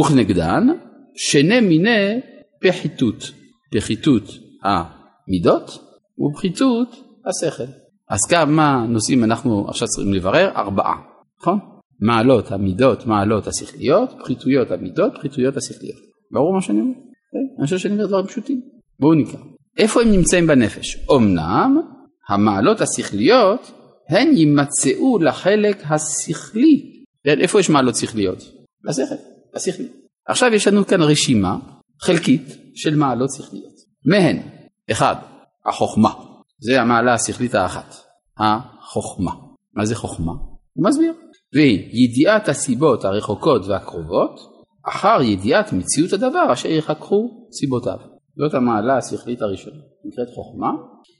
וכנגדן 0.00 0.66
שני 1.14 1.60
מיני 1.60 2.20
פחיתות, 2.62 3.30
פחיתות 3.72 4.22
המידות 4.62 5.78
ופחיתות 6.18 6.88
השכל. 7.26 7.72
אז 8.08 8.18
כמה 8.30 8.86
נושאים 8.88 9.24
אנחנו 9.24 9.68
עכשיו 9.68 9.88
צריכים 9.88 10.14
לברר? 10.14 10.48
ארבעה, 10.56 10.96
נכון? 11.40 11.58
מעלות 12.00 12.52
המידות, 12.52 13.06
מעלות 13.06 13.46
השכליות, 13.46 14.10
פחיתויות 14.18 14.70
המידות, 14.70 15.12
פחיתויות 15.14 15.56
השכליות. 15.56 16.00
ברור 16.32 16.54
מה 16.54 16.62
שאני 16.62 16.80
אומר? 16.80 16.90
אוקיי? 16.90 17.56
אני 17.58 17.64
חושב 17.64 17.78
שאני 17.78 17.94
אומר 17.94 18.06
דברים 18.06 18.26
פשוטים. 18.26 18.60
בואו 19.00 19.14
נקרא. 19.14 19.40
איפה 19.78 20.02
הם 20.02 20.10
נמצאים 20.10 20.46
בנפש? 20.46 20.96
אמנם 21.16 21.80
המעלות 22.28 22.80
השכליות 22.80 23.72
הן 24.08 24.36
יימצאו 24.36 25.18
לחלק 25.18 25.82
השכלי 25.84 26.95
איפה 27.26 27.60
יש 27.60 27.70
מעלות 27.70 27.96
שכליות? 27.96 28.38
בשכל, 28.84 29.14
בשכלי. 29.54 29.88
עכשיו 30.28 30.54
יש 30.54 30.68
לנו 30.68 30.86
כאן 30.86 31.02
רשימה 31.02 31.56
חלקית 32.02 32.56
של 32.74 32.94
מעלות 32.94 33.30
שכליות. 33.30 33.74
מהן, 34.04 34.42
אחד, 34.90 35.14
החוכמה, 35.66 36.10
זה 36.60 36.80
המעלה 36.80 37.14
השכלית 37.14 37.54
האחת, 37.54 37.94
החוכמה. 38.38 39.32
מה 39.74 39.84
זה 39.84 39.94
חוכמה? 39.94 40.32
הוא 40.74 40.84
מסביר. 40.88 41.12
והיא 41.54 41.88
ידיעת 41.92 42.48
הסיבות 42.48 43.04
הרחוקות 43.04 43.66
והקרובות, 43.66 44.40
אחר 44.88 45.22
ידיעת 45.22 45.72
מציאות 45.72 46.12
הדבר 46.12 46.52
אשר 46.52 46.68
יחככו 46.68 47.48
סיבותיו. 47.52 47.98
זאת 48.36 48.54
המעלה 48.54 48.96
השכלית 48.96 49.42
הראשונה, 49.42 49.76
נקראת 50.04 50.28
חוכמה, 50.34 50.70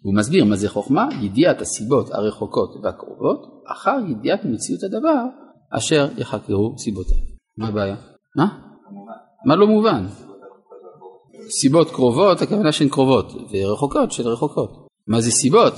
הוא 0.03 0.15
מסביר 0.15 0.45
מה 0.45 0.57
זה 0.57 0.69
חוכמה, 0.69 1.09
ידיעת 1.23 1.61
הסיבות 1.61 2.11
הרחוקות 2.11 2.71
והקרובות, 2.83 3.63
אחר 3.73 3.97
ידיעת 4.11 4.45
מציאות 4.45 4.83
הדבר 4.83 5.25
אשר 5.71 6.09
יחקרו 6.17 6.75
סיבותיו. 6.79 7.17
מה 7.59 7.69
הבעיה? 7.69 7.97
מה? 8.37 8.47
מה 9.47 9.57
לא 9.57 9.67
מובן? 9.67 10.07
סיבות 11.61 11.91
קרובות, 11.91 12.43
הכוונה 12.43 12.73
שהן 12.73 12.89
קרובות, 12.89 13.33
ורחוקות 13.51 14.13
של 14.13 14.29
רחוקות. 14.29 14.87
מה 15.07 15.21
זה 15.21 15.31
סיבות? 15.31 15.75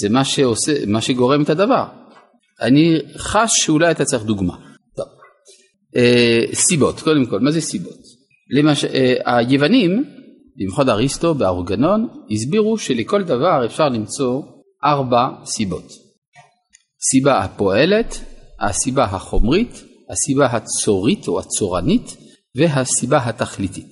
זה 0.00 0.08
מה, 0.08 0.24
שעושה, 0.24 0.72
מה 0.86 1.00
שגורם 1.00 1.42
את 1.42 1.50
הדבר. 1.50 1.84
אני 2.60 2.98
חש 3.16 3.50
שאולי 3.54 3.90
אתה 3.90 4.04
צריך 4.04 4.24
דוגמה. 4.24 4.56
טוב. 4.96 5.06
אה, 5.96 6.40
סיבות, 6.52 7.00
קודם 7.00 7.26
כל, 7.26 7.40
מה 7.40 7.50
זה 7.50 7.60
סיבות? 7.60 7.98
למש... 8.50 8.84
אה, 8.84 9.14
היוונים, 9.24 10.04
במיוחד 10.56 10.88
אריסטו 10.88 11.34
באורגנון, 11.34 12.08
הסבירו 12.30 12.78
שלכל 12.78 13.22
דבר 13.22 13.66
אפשר 13.66 13.88
למצוא 13.88 14.42
ארבע 14.84 15.28
סיבות. 15.44 15.86
סיבה 17.10 17.38
הפועלת, 17.38 18.20
הסיבה 18.68 19.04
החומרית, 19.04 19.82
הסיבה 20.10 20.46
הצורית 20.46 21.28
או 21.28 21.40
הצורנית 21.40 22.16
והסיבה 22.56 23.28
התכליתית. 23.28 23.90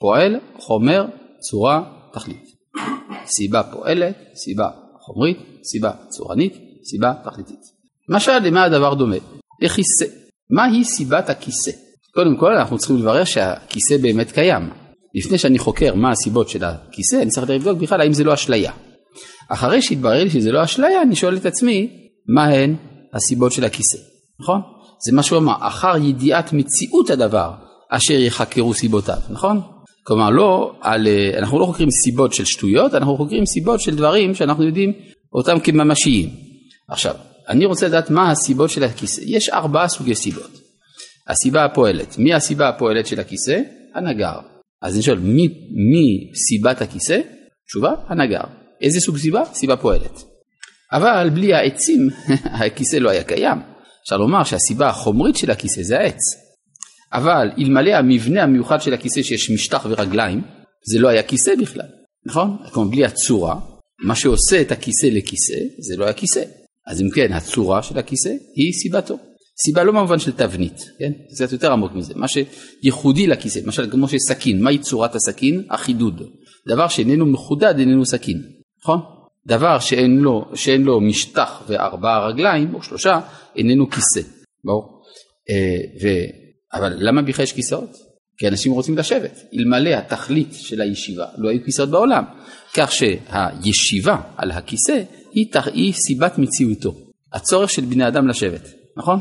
פועל, 0.00 0.36
חומר, 0.58 1.06
צורה, 1.50 1.82
תכלית. 2.12 2.44
סיבה 3.26 3.62
פועלת, 3.62 4.16
סיבה 4.34 4.68
חומרית, 5.00 5.38
סיבה 5.64 5.92
צורנית, 6.08 6.54
סיבה 6.84 7.12
תכליתית. 7.24 7.60
למשל, 8.08 8.38
למה 8.38 8.64
הדבר 8.64 8.94
דומה? 8.94 9.16
לכיסא. 9.62 10.04
מהי 10.50 10.84
סיבת 10.84 11.30
הכיסא? 11.30 11.70
קודם 12.14 12.36
כל 12.36 12.56
אנחנו 12.56 12.78
צריכים 12.78 12.96
לברר 12.96 13.24
שהכיסא 13.24 13.96
באמת 13.96 14.32
קיים. 14.32 14.70
לפני 15.14 15.38
שאני 15.38 15.58
חוקר 15.58 15.94
מה 15.94 16.10
הסיבות 16.10 16.48
של 16.48 16.64
הכיסא, 16.64 17.16
אני 17.16 17.30
צריך 17.30 17.50
לבדוק 17.50 17.78
בכלל 17.78 18.00
האם 18.00 18.12
זה 18.12 18.24
לא 18.24 18.34
אשליה. 18.34 18.72
אחרי 19.48 19.82
שהתברר 19.82 20.24
לי 20.24 20.30
שזה 20.30 20.52
לא 20.52 20.64
אשליה, 20.64 21.02
אני 21.02 21.16
שואל 21.16 21.36
את 21.36 21.46
עצמי, 21.46 22.08
מה 22.28 22.44
הן 22.44 22.76
הסיבות 23.14 23.52
של 23.52 23.64
הכיסא, 23.64 23.98
נכון? 24.40 24.60
זה 25.06 25.16
מה 25.16 25.22
שהוא 25.22 25.38
אמר, 25.38 25.54
אחר 25.60 25.96
ידיעת 25.96 26.52
מציאות 26.52 27.10
הדבר 27.10 27.50
אשר 27.90 28.14
יחקרו 28.14 28.74
סיבותיו, 28.74 29.18
נכון? 29.30 29.60
כלומר 30.02 30.30
לא 30.30 30.72
על, 30.80 31.06
אה, 31.06 31.38
אנחנו 31.38 31.58
לא 31.58 31.66
חוקרים 31.66 31.90
סיבות 31.90 32.34
של 32.34 32.44
שטויות, 32.44 32.94
אנחנו 32.94 33.16
חוקרים 33.16 33.46
סיבות 33.46 33.80
של 33.80 33.96
דברים 33.96 34.34
שאנחנו 34.34 34.64
יודעים 34.64 34.92
אותם 35.32 35.60
כממשיים. 35.60 36.28
עכשיו, 36.88 37.14
אני 37.48 37.64
רוצה 37.64 37.88
לדעת 37.88 38.10
מה 38.10 38.30
הסיבות 38.30 38.70
של 38.70 38.84
הכיסא. 38.84 39.20
יש 39.24 39.48
ארבעה 39.48 39.88
סוגי 39.88 40.14
סיבות. 40.14 40.50
הסיבה 41.28 41.64
הפועלת. 41.64 42.18
מי 42.18 42.34
הסיבה 42.34 42.68
הפועלת 42.68 43.06
של 43.06 43.20
הכיסא? 43.20 43.60
הנגר. 43.94 44.38
אז 44.82 44.94
אני 44.94 45.02
שואל, 45.02 45.18
מי, 45.18 45.48
מי 45.70 46.30
סיבת 46.34 46.82
הכיסא? 46.82 47.20
תשובה, 47.66 47.92
הנגר. 48.08 48.44
איזה 48.80 49.00
סוג 49.00 49.16
סיבה? 49.16 49.42
סיבה 49.52 49.76
פועלת. 49.76 50.22
אבל 50.92 51.30
בלי 51.30 51.54
העצים 51.54 52.08
הכיסא 52.60 52.96
לא 52.96 53.10
היה 53.10 53.24
קיים. 53.24 53.73
אפשר 54.04 54.16
לומר 54.16 54.44
שהסיבה 54.44 54.88
החומרית 54.88 55.36
של 55.36 55.50
הכיסא 55.50 55.82
זה 55.82 55.98
העץ. 55.98 56.20
אבל 57.12 57.50
אלמלא 57.58 57.90
המבנה 57.90 58.42
המיוחד 58.42 58.80
של 58.82 58.94
הכיסא 58.94 59.22
שיש 59.22 59.50
משטח 59.50 59.86
ורגליים, 59.90 60.42
זה 60.90 60.98
לא 60.98 61.08
היה 61.08 61.22
כיסא 61.22 61.52
בכלל, 61.62 61.86
נכון? 62.26 62.56
כלומר 62.72 62.90
בלי 62.90 63.04
הצורה, 63.04 63.60
מה 64.04 64.14
שעושה 64.14 64.60
את 64.60 64.72
הכיסא 64.72 65.06
לכיסא, 65.06 65.58
זה 65.78 65.96
לא 65.96 66.04
היה 66.04 66.12
כיסא. 66.12 66.42
אז 66.86 67.00
אם 67.00 67.10
כן, 67.14 67.32
הצורה 67.32 67.82
של 67.82 67.98
הכיסא 67.98 68.28
היא 68.56 68.72
סיבתו. 68.72 69.18
סיבה 69.64 69.84
לא 69.84 69.92
במובן 69.92 70.18
של 70.18 70.32
תבנית, 70.32 70.76
כן? 70.98 71.12
זה 71.30 71.44
קצת 71.44 71.52
יותר 71.52 71.72
עמוק 71.72 71.92
מזה. 71.94 72.14
מה 72.16 72.26
שייחודי 72.28 73.26
לכיסא, 73.26 73.58
למשל 73.58 73.90
כמו 73.90 74.08
שסכין, 74.08 74.62
מהי 74.62 74.78
צורת 74.78 75.14
הסכין? 75.14 75.64
החידוד. 75.70 76.22
דבר 76.68 76.88
שאיננו 76.88 77.26
מחודד 77.26 77.78
איננו 77.78 78.06
סכין, 78.06 78.42
נכון? 78.82 79.00
דבר 79.46 79.78
שאין 79.78 80.16
לו, 80.16 80.44
שאין 80.54 80.82
לו 80.82 81.00
משטח 81.00 81.62
וארבעה 81.68 82.28
רגליים 82.28 82.74
או 82.74 82.82
שלושה 82.82 83.20
איננו 83.56 83.90
כיסא, 83.90 84.28
ברור. 84.64 85.02
אה, 85.50 85.54
ו... 86.02 86.08
אבל 86.74 86.92
למה 86.98 87.22
בכלל 87.22 87.42
יש 87.42 87.52
כיסאות? 87.52 87.90
כי 88.38 88.48
אנשים 88.48 88.72
רוצים 88.72 88.98
לשבת. 88.98 89.40
אלמלא 89.54 89.90
התכלית 89.90 90.48
של 90.52 90.80
הישיבה 90.80 91.26
לא 91.38 91.50
היו 91.50 91.64
כיסאות 91.64 91.88
בעולם. 91.88 92.24
כך 92.76 92.92
שהישיבה 92.92 94.20
על 94.36 94.50
הכיסא 94.50 95.02
היא, 95.32 95.46
היא 95.72 95.92
סיבת 95.92 96.38
מציאותו. 96.38 96.94
הצורך 97.32 97.70
של 97.70 97.84
בני 97.84 98.08
אדם 98.08 98.28
לשבת, 98.28 98.68
נכון? 98.96 99.20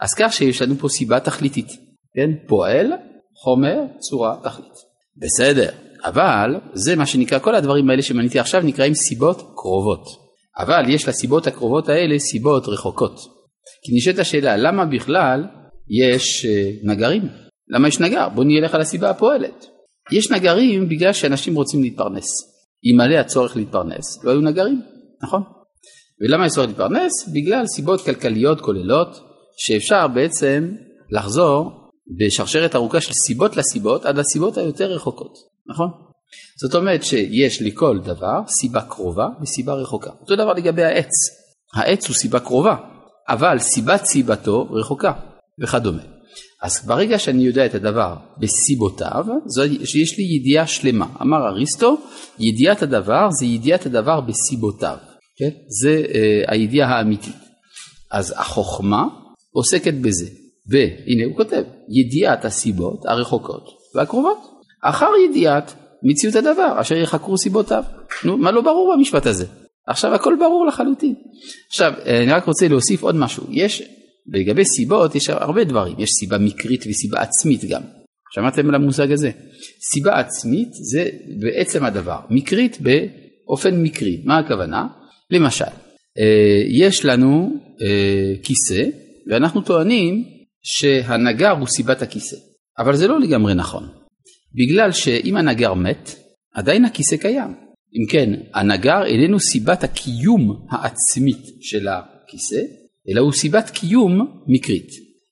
אז 0.00 0.14
כך 0.18 0.32
שיש 0.32 0.62
לנו 0.62 0.74
פה 0.78 0.88
סיבה 0.88 1.20
תכליתית, 1.20 1.68
כן? 2.16 2.30
פועל, 2.46 2.92
חומר, 3.34 3.76
צורה, 3.98 4.36
תכלית. 4.42 4.72
בסדר, 5.16 5.70
אבל 6.04 6.60
זה 6.72 6.96
מה 6.96 7.06
שנקרא, 7.06 7.38
כל 7.38 7.54
הדברים 7.54 7.90
האלה 7.90 8.02
שמניתי 8.02 8.38
עכשיו 8.38 8.62
נקראים 8.62 8.94
סיבות 8.94 9.36
קרובות. 9.36 10.06
אבל 10.58 10.84
יש 10.88 11.08
לסיבות 11.08 11.46
הקרובות 11.46 11.88
האלה 11.88 12.18
סיבות 12.18 12.68
רחוקות. 12.68 13.16
כי 13.82 13.96
נשאלת 13.96 14.18
השאלה, 14.18 14.56
למה 14.56 14.84
בכלל 14.84 15.44
יש 15.88 16.46
אה, 16.46 16.70
נגרים? 16.82 17.22
למה 17.68 17.88
יש 17.88 18.00
נגר? 18.00 18.28
בוא 18.28 18.44
נלך 18.44 18.74
על 18.74 18.80
הסיבה 18.80 19.10
הפועלת. 19.10 19.66
יש 20.12 20.30
נגרים 20.30 20.88
בגלל 20.88 21.12
שאנשים 21.12 21.54
רוצים 21.54 21.82
להתפרנס. 21.82 22.26
אלמלא 22.86 23.14
הצורך 23.14 23.56
להתפרנס, 23.56 24.24
לא 24.24 24.30
היו 24.30 24.40
נגרים, 24.40 24.82
נכון? 25.22 25.42
ולמה 26.20 26.46
יש 26.46 26.52
צורך 26.52 26.68
להתפרנס? 26.68 27.28
בגלל 27.34 27.66
סיבות 27.66 28.00
כלכליות 28.00 28.60
כוללות, 28.60 29.08
שאפשר 29.56 30.08
בעצם 30.08 30.72
לחזור 31.10 31.70
בשרשרת 32.18 32.74
ארוכה 32.74 33.00
של 33.00 33.12
סיבות 33.12 33.56
לסיבות 33.56 34.06
עד 34.06 34.18
לסיבות 34.18 34.58
היותר 34.58 34.92
רחוקות, 34.92 35.32
נכון? 35.70 35.88
זאת 36.62 36.74
אומרת 36.74 37.04
שיש 37.04 37.62
לכל 37.62 37.98
דבר 38.04 38.40
סיבה 38.48 38.80
קרובה 38.80 39.26
וסיבה 39.42 39.74
רחוקה. 39.74 40.10
אותו 40.20 40.36
דבר 40.36 40.52
לגבי 40.52 40.82
העץ. 40.82 41.12
העץ 41.74 42.08
הוא 42.08 42.16
סיבה 42.16 42.40
קרובה, 42.40 42.76
אבל 43.28 43.58
סיבת 43.58 44.04
סיבתו 44.04 44.68
רחוקה 44.70 45.12
וכדומה. 45.62 46.02
אז 46.62 46.86
ברגע 46.86 47.18
שאני 47.18 47.42
יודע 47.42 47.66
את 47.66 47.74
הדבר 47.74 48.14
בסיבותיו, 48.38 49.24
שיש 49.84 50.18
לי 50.18 50.24
ידיעה 50.24 50.66
שלמה. 50.66 51.06
אמר 51.22 51.48
אריסטו, 51.48 51.96
ידיעת 52.38 52.82
הדבר 52.82 53.28
זה 53.30 53.46
ידיעת 53.46 53.86
הדבר 53.86 54.20
בסיבותיו. 54.20 54.96
כן? 55.36 55.50
זה 55.80 56.02
uh, 56.06 56.52
הידיעה 56.52 56.98
האמיתית. 56.98 57.34
אז 58.12 58.34
החוכמה 58.36 59.04
עוסקת 59.52 59.94
בזה. 59.94 60.26
והנה 60.70 61.24
הוא 61.24 61.36
כותב, 61.36 61.62
ידיעת 61.88 62.44
הסיבות 62.44 63.06
הרחוקות 63.06 63.64
והקרובות, 63.94 64.38
אחר 64.84 65.10
ידיעת 65.30 65.74
מציאות 66.02 66.34
הדבר 66.34 66.80
אשר 66.80 66.94
יחקרו 66.94 67.38
סיבותיו. 67.38 67.82
נו, 68.24 68.36
מה 68.36 68.50
לא 68.50 68.60
ברור 68.60 68.94
במשפט 68.96 69.26
הזה? 69.26 69.46
עכשיו 69.86 70.14
הכל 70.14 70.36
ברור 70.38 70.66
לחלוטין. 70.66 71.14
עכשיו, 71.68 71.92
אה, 72.06 72.22
אני 72.22 72.32
רק 72.32 72.44
רוצה 72.44 72.68
להוסיף 72.68 73.02
עוד 73.02 73.16
משהו. 73.16 73.44
יש, 73.50 73.82
לגבי 74.32 74.64
סיבות 74.64 75.14
יש 75.14 75.30
הרבה 75.30 75.64
דברים. 75.64 75.94
יש 75.98 76.10
סיבה 76.20 76.38
מקרית 76.38 76.84
וסיבה 76.90 77.20
עצמית 77.20 77.64
גם. 77.64 77.82
שמעתם 78.34 78.68
על 78.68 78.74
המושג 78.74 79.12
הזה? 79.12 79.30
סיבה 79.92 80.18
עצמית 80.18 80.68
זה 80.72 81.08
בעצם 81.40 81.84
הדבר. 81.84 82.18
מקרית 82.30 82.78
באופן 82.80 83.82
מקרי. 83.82 84.22
מה 84.24 84.38
הכוונה? 84.38 84.86
למשל, 85.30 85.64
אה, 86.18 86.62
יש 86.68 87.04
לנו 87.04 87.52
אה, 87.82 88.34
כיסא 88.42 88.84
ואנחנו 89.30 89.60
טוענים 89.60 90.24
שהנגר 90.62 91.50
הוא 91.50 91.66
סיבת 91.66 92.02
הכיסא, 92.02 92.36
אבל 92.78 92.96
זה 92.96 93.08
לא 93.08 93.20
לגמרי 93.20 93.54
נכון, 93.54 93.88
בגלל 94.54 94.92
שאם 94.92 95.36
הנגר 95.36 95.74
מת, 95.74 96.14
עדיין 96.54 96.84
הכיסא 96.84 97.16
קיים. 97.16 97.54
אם 97.94 98.10
כן, 98.10 98.30
הנגר 98.54 99.06
איננו 99.06 99.40
סיבת 99.40 99.84
הקיום 99.84 100.66
העצמית 100.70 101.42
של 101.60 101.88
הכיסא, 101.88 102.60
אלא 103.08 103.20
הוא 103.20 103.32
סיבת 103.32 103.70
קיום 103.70 104.42
מקרית. 104.46 104.88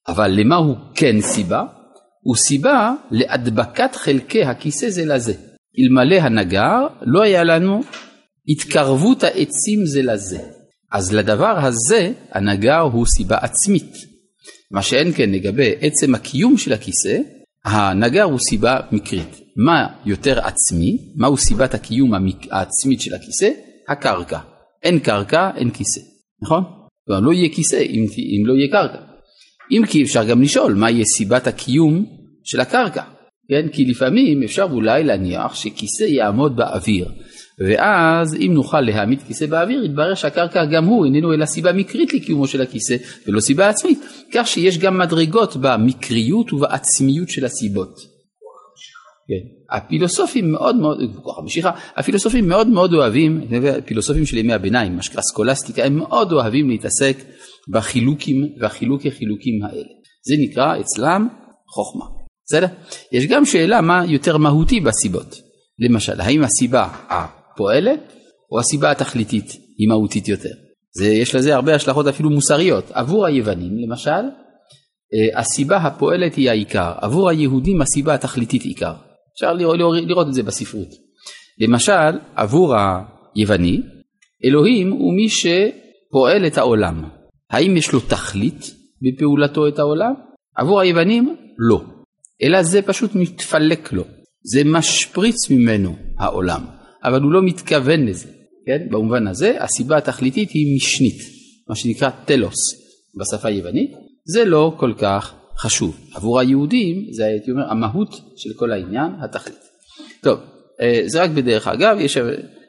אבל 0.09 0.31
למה 0.31 0.57
הוא 0.57 0.77
כן 0.95 1.21
סיבה? 1.21 1.65
הוא 2.23 2.37
סיבה 2.37 2.95
להדבקת 3.11 3.95
חלקי 3.95 4.43
הכיסא 4.43 4.91
זה 4.91 5.05
לזה. 5.05 5.35
אלמלא 5.79 6.17
הנגר 6.17 6.87
לא 7.03 7.23
היה 7.23 7.45
לנו 7.45 7.81
התקרבות 8.49 9.23
העצים 9.23 9.87
זה 9.87 10.03
לזה. 10.03 10.39
אז 10.93 11.15
לדבר 11.15 11.59
הזה 11.59 12.13
הנגר 12.31 12.81
הוא 12.81 13.07
סיבה 13.17 13.37
עצמית. 13.37 13.93
מה 14.71 14.83
שאין 14.83 15.13
כן 15.13 15.31
לגבי 15.31 15.75
עצם 15.81 16.15
הקיום 16.15 16.59
של 16.59 16.73
הכיסא, 16.73 17.19
הנגר 17.65 18.23
הוא 18.23 18.39
סיבה 18.51 18.81
מקרית. 18.93 19.41
מה 19.57 19.87
יותר 20.07 20.39
עצמי? 20.39 20.99
מהו 21.17 21.37
סיבת 21.37 21.75
הקיום 21.75 22.13
העצמית 22.51 23.01
של 23.01 23.15
הכיסא? 23.15 23.51
הקרקע. 23.89 24.39
אין 24.83 24.99
קרקע, 24.99 25.51
אין 25.57 25.71
כיסא, 25.71 26.01
נכון? 26.43 26.65
כלומר 27.07 27.21
לא 27.21 27.33
יהיה 27.33 27.49
כיסא 27.49 27.77
אם, 27.77 28.05
אם 28.41 28.47
לא 28.47 28.55
יהיה 28.55 28.71
קרקע. 28.71 28.99
אם 29.71 29.87
כי 29.87 30.03
אפשר 30.03 30.25
גם 30.25 30.43
לשאול 30.43 30.75
מה 30.75 30.91
יהיה 30.91 31.05
סיבת 31.05 31.47
הקיום 31.47 32.07
של 32.45 32.61
הקרקע, 32.61 33.03
כן? 33.49 33.69
כי 33.73 33.85
לפעמים 33.85 34.43
אפשר 34.43 34.69
אולי 34.73 35.05
להניח 35.05 35.55
שכיסא 35.55 36.05
יעמוד 36.05 36.57
באוויר, 36.57 37.09
ואז 37.59 38.35
אם 38.35 38.51
נוכל 38.55 38.81
להעמיד 38.81 39.23
כיסא 39.23 39.47
באוויר, 39.47 39.85
יתברר 39.85 40.15
שהקרקע 40.15 40.65
גם 40.65 40.85
הוא 40.85 41.05
איננו 41.05 41.33
אלא 41.33 41.45
סיבה 41.45 41.73
מקרית 41.73 42.15
לקיומו 42.15 42.47
של 42.47 42.63
הכיסא 42.63 42.97
ולא 43.27 43.41
סיבה 43.41 43.69
עצמית, 43.69 44.01
כך 44.35 44.47
שיש 44.47 44.79
גם 44.79 44.99
מדרגות 44.99 45.57
במקריות 45.57 46.53
ובעצמיות 46.53 47.29
של 47.29 47.45
הסיבות. 47.45 48.13
כן. 49.29 49.77
הפילוסופים 49.77 50.53
מאוד 50.53 50.77
מאוד, 50.77 50.99
כוח 51.23 51.39
המשיכה, 51.39 51.71
הפילוסופים 51.97 52.49
מאוד 52.49 52.69
מאוד 52.69 52.95
אוהבים, 52.95 53.41
הפילוסופים 53.79 54.27
של 54.27 54.37
ימי 54.37 54.53
הביניים, 54.53 54.97
מה 54.97 55.03
שנקרא 55.03 55.23
סקולסטיקה, 55.23 55.85
הם 55.85 55.97
מאוד 55.97 56.33
אוהבים 56.33 56.69
להתעסק 56.69 57.17
בחילוקים 57.69 58.49
והחילוקי 58.61 59.11
חילוקים 59.11 59.65
האלה. 59.65 59.89
זה 60.27 60.35
נקרא 60.39 60.81
אצלם 60.81 61.29
חוכמה. 61.69 62.05
בסדר? 62.47 62.67
יש 63.13 63.27
גם 63.27 63.45
שאלה 63.45 63.81
מה 63.81 64.05
יותר 64.09 64.37
מהותי 64.37 64.81
בסיבות. 64.81 65.37
למשל, 65.79 66.21
האם 66.21 66.43
הסיבה 66.45 66.89
פועלת 67.57 68.13
או 68.53 68.61
הסיבה 68.61 68.91
התכליתית 68.91 69.53
היא 69.79 69.89
מהותית 69.89 70.29
יותר. 70.29 70.51
זה, 70.95 71.07
יש 71.07 71.35
לזה 71.35 71.55
הרבה 71.55 71.75
השלכות 71.75 72.07
אפילו 72.07 72.31
מוסריות. 72.31 72.91
עבור 72.93 73.27
היוונים 73.27 73.79
למשל, 73.79 74.11
אה, 75.15 75.41
הסיבה 75.41 75.77
הפועלת 75.77 76.35
היא 76.35 76.51
העיקר, 76.51 76.93
עבור 76.97 77.29
היהודים 77.29 77.83
הסיבה 77.83 78.15
התכליתית 78.15 78.63
עיקר. 78.63 78.93
אפשר 79.35 79.53
לראות, 79.53 79.79
לראות 80.07 80.29
את 80.29 80.35
זה 80.35 80.43
בספרות. 80.43 80.89
למשל, 81.61 82.19
עבור 82.37 82.75
היווני, 83.35 83.81
אלוהים 84.45 84.91
הוא 84.91 85.15
מי 85.15 85.29
שפועל 85.29 86.47
את 86.47 86.59
העולם. 86.59 87.05
האם 87.51 87.77
יש 87.77 87.93
לו 87.93 88.01
תכלית 88.01 88.75
בפעולתו 89.03 89.69
את 89.69 89.79
העולם? 89.79 90.13
עבור 90.57 90.81
היוונים, 90.81 91.37
לא. 91.59 91.83
אלא 92.43 92.63
זה 92.63 92.83
פשוט 92.83 93.15
מתפלק 93.15 93.93
לו. 93.93 94.05
זה 94.45 94.63
משפריץ 94.65 95.51
ממנו 95.51 95.97
העולם. 96.19 96.82
אבל 97.05 97.23
הוא 97.23 97.33
לא 97.33 97.43
מתכוון 97.43 98.07
לזה, 98.07 98.29
כן? 98.67 98.87
במובן 98.91 99.27
הזה 99.27 99.63
הסיבה 99.63 99.97
התכליתית 99.97 100.51
היא 100.51 100.77
משנית, 100.77 101.19
מה 101.69 101.77
שנקרא 101.77 102.11
טלוס 102.25 102.59
בשפה 103.19 103.49
היוונית, 103.49 103.91
זה 104.25 104.45
לא 104.45 104.75
כל 104.77 104.93
כך 104.99 105.35
חשוב. 105.59 105.97
עבור 106.15 106.41
היהודים 106.41 107.07
זה 107.13 107.25
הייתי 107.25 107.51
אומר 107.51 107.71
המהות 107.71 108.11
של 108.37 108.51
כל 108.57 108.73
העניין, 108.73 109.11
התכלית. 109.25 109.59
טוב, 110.23 110.39
אה, 110.83 111.03
זה 111.07 111.23
רק 111.23 111.31
בדרך 111.31 111.69
אגב, 111.69 111.97
יש 112.01 112.17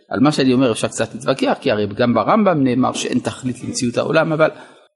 על 0.09 0.19
מה 0.19 0.31
שאני 0.31 0.53
אומר 0.53 0.71
אפשר 0.71 0.87
קצת 0.87 1.13
להתווכח, 1.13 1.57
כי 1.61 1.71
הרי 1.71 1.87
גם 1.95 2.13
ברמב"ם 2.13 2.63
נאמר 2.63 2.93
שאין 2.93 3.19
תכלית 3.19 3.63
למציאות 3.63 3.97
העולם, 3.97 4.31
אבל 4.31 4.49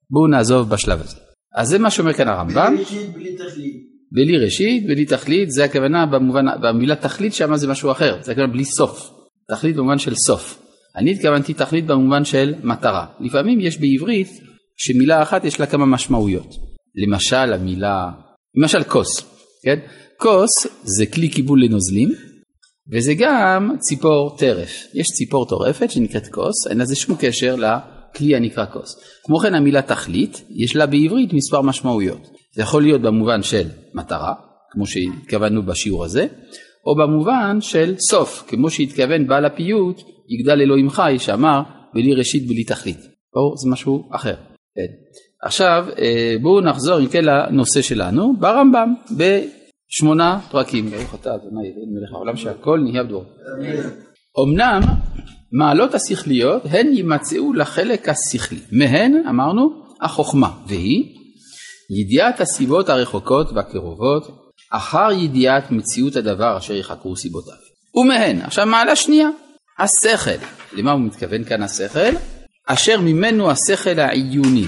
בואו 0.10 0.28
נעזוב 0.28 0.70
בשלב 0.70 1.02
הזה. 1.02 1.18
אז 1.56 1.68
זה 1.68 1.80
מה 1.80 1.92
שאומר 1.92 2.14
כאן 2.14 2.28
הרמב"ם. 2.28 2.74
בלי 2.76 2.84
ראשית, 2.84 3.14
בלי 3.14 3.36
תכלית. 3.36 3.98
בלי 4.12 4.38
ראשית, 4.38 4.88
בלי 4.88 5.06
תכלית, 5.06 5.52
זה 5.52 5.64
הכוונה 5.64 6.06
במובן, 6.06 6.46
במילה 6.62 6.96
תכלית 6.96 7.34
שם 7.34 7.56
זה 7.56 7.68
משהו 7.68 7.92
אחר, 7.92 8.18
זה 8.22 8.32
הכוונה 8.32 8.54
בלי 8.54 8.66
סוף. 8.66 9.17
תכלית 9.52 9.76
במובן 9.76 10.00
של 10.00 10.16
סוף. 10.16 10.62
אני 10.96 11.12
התכוונתי 11.12 11.54
תכלית 11.54 11.86
במובן 11.86 12.26
של 12.26 12.54
מטרה. 12.64 13.06
לפעמים 13.20 13.60
יש 13.60 13.78
בעברית 13.78 14.30
שמילה 14.78 15.22
אחת 15.22 15.46
יש 15.46 15.60
לה 15.60 15.66
כמה 15.66 15.86
משמעויות. 15.86 16.56
למשל 16.96 17.54
המילה, 17.54 18.10
למשל 18.56 18.84
כוס, 18.84 19.26
כן? 19.64 19.80
כוס 20.20 20.68
זה 20.84 21.06
כלי 21.06 21.30
קיבול 21.30 21.64
לנוזלים, 21.64 22.10
וזה 22.92 23.14
גם 23.18 23.72
ציפור 23.80 24.38
טרף. 24.38 24.72
יש 24.94 25.08
ציפור 25.08 25.48
טורפת 25.48 25.92
שנקראת 25.92 26.28
כוס, 26.28 26.68
אין 26.70 26.78
לזה 26.78 26.96
שום 26.96 27.16
קשר 27.20 27.56
לכלי 27.56 28.36
הנקרא 28.36 28.66
כוס. 28.66 28.96
כמו 29.24 29.40
כן 29.40 29.56
המילה 29.56 29.82
תכלית, 29.82 30.42
יש 30.50 30.76
לה 30.76 30.86
בעברית 30.86 31.34
מספר 31.34 31.62
משמעויות. 31.62 32.28
זה 32.56 32.62
יכול 32.62 32.82
להיות 32.84 33.02
במובן 33.02 33.44
של 33.44 33.68
מטרה, 33.94 34.34
כמו 34.72 34.88
שהתכוונו 34.88 35.64
בשיעור 35.64 36.06
הזה, 36.06 36.28
או 36.88 36.96
במובן 36.96 37.58
של 37.62 37.96
סוף, 37.98 38.44
כמו 38.48 38.70
שהתכוון 38.70 39.28
בעל 39.28 39.46
הפיוט, 39.46 40.02
יגדל 40.30 40.62
אלוהים 40.62 40.90
חי, 40.90 41.16
שאמר, 41.20 41.62
בלי 41.94 42.14
ראשית 42.14 42.48
בלי 42.48 42.64
תכלית. 42.64 43.00
או 43.36 43.58
זה 43.58 43.70
משהו 43.70 44.10
אחר. 44.12 44.36
כן. 44.76 44.94
עכשיו 45.44 45.86
אה, 46.00 46.36
בואו 46.42 46.62
נחזור 46.62 47.00
אם 47.00 47.08
כן 47.08 47.26
לנושא 47.26 47.82
שלנו 47.82 48.34
ברמב"ם 48.40 48.94
בשמונה 49.12 50.40
פרקים. 50.52 50.90
ברוך 50.90 51.16
אתה 51.16 51.36
אדוני 51.36 51.68
אלוהים 51.68 51.90
מלך 51.94 52.14
העולם 52.14 52.36
שהכל 52.36 52.80
נהיה 52.84 53.04
בדור. 53.04 53.26
אמנם 54.46 54.82
מעלות 55.52 55.94
השכליות 55.94 56.62
הן 56.66 56.88
יימצאו 56.94 57.54
לחלק 57.54 58.10
השכלי. 58.10 58.60
מהן 58.72 59.28
אמרנו 59.30 59.70
החוכמה 60.02 60.50
והיא 60.68 61.04
ידיעת 62.02 62.42
הסיבות 62.42 62.90
הרחוקות 62.90 63.52
והקרובות 63.52 64.47
אחר 64.72 65.12
ידיעת 65.12 65.72
מציאות 65.72 66.16
הדבר 66.16 66.58
אשר 66.58 66.74
יחקרו 66.74 67.16
סיבותיו. 67.16 67.54
ומהן, 67.96 68.42
עכשיו 68.42 68.66
מעלה 68.66 68.96
שנייה, 68.96 69.30
השכל. 69.80 70.46
למה 70.74 70.92
הוא 70.92 71.02
מתכוון 71.02 71.44
כאן 71.44 71.64
השכל? 71.64 72.16
אשר 72.66 73.02
ממנו 73.02 73.52
השכל 73.52 74.00
העיוני, 74.00 74.66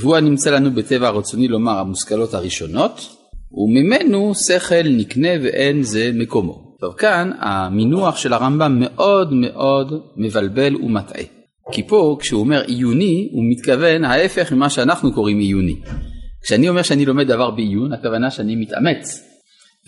והוא 0.00 0.16
הנמצא 0.16 0.50
לנו 0.50 0.70
בטבע 0.70 1.08
הרצוני 1.08 1.48
לומר 1.48 1.78
המושכלות 1.78 2.34
הראשונות, 2.34 3.16
וממנו 3.52 4.34
שכל 4.34 4.88
נקנה 4.88 5.28
ואין 5.42 5.82
זה 5.82 6.10
מקומו. 6.14 6.76
טוב, 6.80 6.94
כאן 6.94 7.30
המינוח 7.38 8.16
של 8.16 8.32
הרמב"ם 8.32 8.76
מאוד 8.80 9.32
מאוד 9.32 10.02
מבלבל 10.16 10.76
ומטעה. 10.76 11.24
כי 11.72 11.82
פה 11.86 12.16
כשהוא 12.20 12.40
אומר 12.40 12.62
עיוני 12.66 13.28
הוא 13.32 13.44
מתכוון 13.50 14.04
ההפך 14.04 14.52
ממה 14.52 14.70
שאנחנו 14.70 15.12
קוראים 15.12 15.38
עיוני. 15.38 15.76
כשאני 16.42 16.68
אומר 16.68 16.82
שאני 16.82 17.06
לומד 17.06 17.26
דבר 17.26 17.50
בעיון 17.50 17.92
הכוונה 17.92 18.30
שאני 18.30 18.56
מתאמץ. 18.56 19.29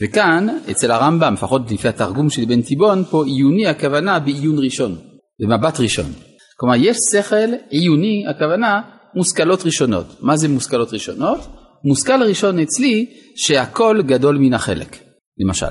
וכאן 0.00 0.48
אצל 0.70 0.90
הרמב"ם 0.90 1.34
לפחות 1.34 1.70
לפי 1.70 1.88
התרגום 1.88 2.30
של 2.30 2.44
בן 2.44 2.62
תיבון 2.62 3.04
פה 3.04 3.24
עיוני 3.24 3.66
הכוונה 3.66 4.18
בעיון 4.18 4.58
ראשון, 4.58 4.98
במבט 5.40 5.80
ראשון. 5.80 6.12
כלומר 6.56 6.74
יש 6.76 6.96
שכל 7.12 7.50
עיוני 7.70 8.24
הכוונה 8.28 8.80
מושכלות 9.14 9.66
ראשונות. 9.66 10.06
מה 10.20 10.36
זה 10.36 10.48
מושכלות 10.48 10.92
ראשונות? 10.92 11.38
מושכל 11.84 12.22
ראשון 12.22 12.58
אצלי 12.58 13.06
שהכל 13.36 14.02
גדול 14.06 14.38
מן 14.38 14.54
החלק, 14.54 14.98
למשל. 15.38 15.66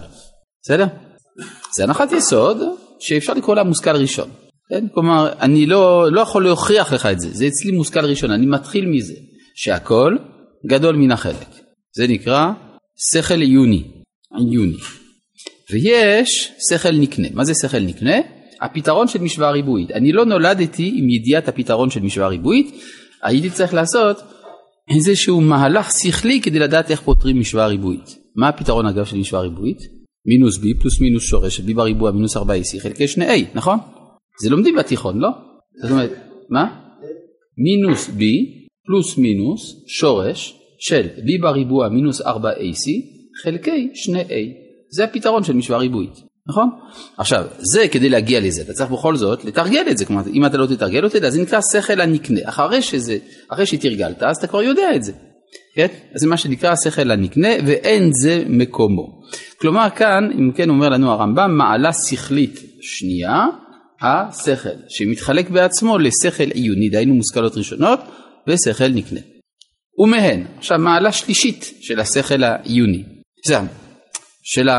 בסדר? 0.63 0.85
זה 1.75 1.83
הנחת 1.83 2.11
יסוד 2.11 2.57
שאפשר 2.99 3.33
לקרוא 3.33 3.55
לה 3.55 3.63
מושכל 3.63 3.95
ראשון. 3.95 4.29
כן? 4.69 4.87
כלומר, 4.93 5.33
אני 5.39 5.65
לא, 5.65 6.11
לא 6.11 6.21
יכול 6.21 6.43
להוכיח 6.43 6.93
לך 6.93 7.05
את 7.05 7.19
זה, 7.19 7.29
זה 7.31 7.47
אצלי 7.47 7.71
מושכל 7.71 8.05
ראשון, 8.05 8.31
אני 8.31 8.45
מתחיל 8.45 8.85
מזה, 8.85 9.13
שהכל 9.55 10.17
גדול 10.67 10.95
מן 10.95 11.11
החלק. 11.11 11.47
זה 11.95 12.07
נקרא 12.07 12.51
שכל 13.11 13.41
עיוני, 13.41 13.83
עיוני. 14.37 14.77
ויש 15.71 16.51
שכל 16.69 16.91
נקנה. 16.91 17.27
מה 17.33 17.45
זה 17.45 17.53
שכל 17.61 17.79
נקנה? 17.79 18.15
הפתרון 18.61 19.07
של 19.07 19.21
משוואה 19.21 19.51
ריבועית. 19.51 19.91
אני 19.91 20.11
לא 20.11 20.25
נולדתי 20.25 20.93
עם 20.95 21.09
ידיעת 21.09 21.47
הפתרון 21.47 21.89
של 21.89 21.99
משוואה 21.99 22.27
ריבועית, 22.27 22.75
הייתי 23.23 23.49
צריך 23.49 23.73
לעשות 23.73 24.17
איזשהו 24.95 25.41
מהלך 25.41 25.91
שכלי 25.91 26.41
כדי 26.41 26.59
לדעת 26.59 26.91
איך 26.91 27.01
פותרים 27.01 27.39
משוואה 27.39 27.67
ריבועית. 27.67 28.15
מה 28.35 28.47
הפתרון 28.47 28.85
אגב 28.85 29.05
של 29.05 29.17
משוואה 29.17 29.43
ריבועית? 29.43 29.77
מינוס 30.25 30.57
b 30.57 30.61
פלוס 30.81 31.01
מינוס 31.01 31.23
שורש 31.23 31.59
b 31.59 31.73
בריבוע 31.75 32.11
מינוס 32.11 32.37
4ac 32.37 32.79
חלקי 32.81 33.05
2a, 33.05 33.55
נכון? 33.55 33.77
זה 34.43 34.49
לומדים 34.49 34.75
בתיכון, 34.75 35.19
לא? 35.19 35.29
זאת 35.81 35.91
אומרת, 35.91 36.11
מה? 36.49 36.75
מינוס 37.57 38.07
b 38.07 38.21
פלוס 38.85 39.17
מינוס 39.17 39.83
שורש 39.87 40.53
של 40.79 41.07
b 41.17 41.41
בריבוע 41.41 41.89
מינוס 41.89 42.21
4ac 42.21 43.10
חלקי 43.43 43.89
2a. 43.93 44.33
זה 44.89 45.03
הפתרון 45.03 45.43
של 45.43 45.53
משוואה 45.53 45.79
ריבועית. 45.79 46.31
נכון? 46.47 46.69
עכשיו, 47.17 47.45
זה 47.57 47.87
כדי 47.91 48.09
להגיע 48.09 48.39
לזה, 48.39 48.61
אתה 48.61 48.73
צריך 48.73 48.91
בכל 48.91 49.15
זאת 49.15 49.45
לתרגל 49.45 49.85
את 49.91 49.97
זה, 49.97 50.05
כלומר 50.05 50.21
אם 50.33 50.45
אתה 50.45 50.57
לא 50.57 50.65
תתרגל 50.65 51.03
אותי, 51.03 51.17
אז 51.17 51.33
זה 51.33 51.41
נקרא 51.41 51.59
שכל 51.71 52.01
הנקנה, 52.01 52.39
אחרי 52.45 52.81
שזה, 52.81 53.17
אחרי 53.49 53.65
שתרגלת, 53.65 54.23
אז 54.23 54.37
אתה 54.37 54.47
כבר 54.47 54.61
יודע 54.61 54.95
את 54.95 55.03
זה, 55.03 55.11
כן? 55.75 55.87
אז 56.15 56.21
זה 56.21 56.27
מה 56.27 56.37
שנקרא 56.37 56.75
שכל 56.83 57.11
הנקנה 57.11 57.49
ואין 57.65 58.09
זה 58.23 58.43
מקומו. 58.47 59.21
כלומר 59.57 59.87
כאן, 59.95 60.29
אם 60.39 60.51
כן 60.55 60.69
אומר 60.69 60.89
לנו 60.89 61.11
הרמב"ם, 61.11 61.57
מעלה 61.57 61.93
שכלית 61.93 62.59
שנייה, 62.81 63.45
השכל, 64.01 64.69
שמתחלק 64.89 65.49
בעצמו 65.49 65.97
לשכל 65.97 66.51
עיוני, 66.53 66.89
דהיינו 66.89 67.13
מושכלות 67.13 67.57
ראשונות, 67.57 67.99
ושכל 68.47 68.87
נקנה. 68.87 69.19
ומהן, 69.97 70.43
עכשיו 70.57 70.79
מעלה 70.79 71.11
שלישית 71.11 71.73
של 71.81 71.99
השכל 71.99 72.43
העיוני, 72.43 73.03
של 74.43 74.69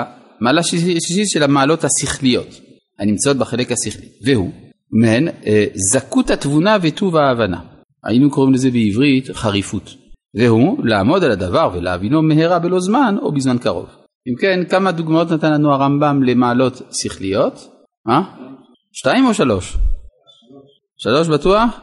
מעלה 0.40 0.62
שישית 0.62 1.29
של 1.29 1.42
המעלות 1.42 1.85
השכליות 1.85 2.61
הנמצאות 2.98 3.37
בחלק 3.37 3.72
השכלי, 3.72 4.09
והוא 4.25 4.51
מהן 4.92 5.29
אה, 5.29 5.66
זכות 5.92 6.31
התבונה 6.31 6.77
וטוב 6.83 7.16
ההבנה. 7.16 7.61
היינו 8.05 8.31
קוראים 8.31 8.55
לזה 8.55 8.70
בעברית 8.70 9.31
חריפות. 9.33 9.94
והוא 10.35 10.87
לעמוד 10.87 11.25
על 11.25 11.31
הדבר 11.31 11.70
ולהבינו 11.75 12.22
מהרה 12.22 12.59
בלא 12.59 12.81
זמן 12.81 13.16
או 13.22 13.33
בזמן 13.33 13.59
קרוב. 13.59 13.87
אם 14.29 14.35
כן, 14.40 14.64
כמה 14.70 14.92
דוגמאות 14.92 15.31
נתן 15.31 15.53
לנו 15.53 15.72
הרמב"ם 15.72 16.22
למעלות 16.22 16.83
שכליות? 16.92 17.68
מה? 18.07 18.35
שתיים 18.92 19.27
או 19.27 19.35
שלוש? 19.35 19.77
שלוש 20.96 21.29
בטוח? 21.29 21.81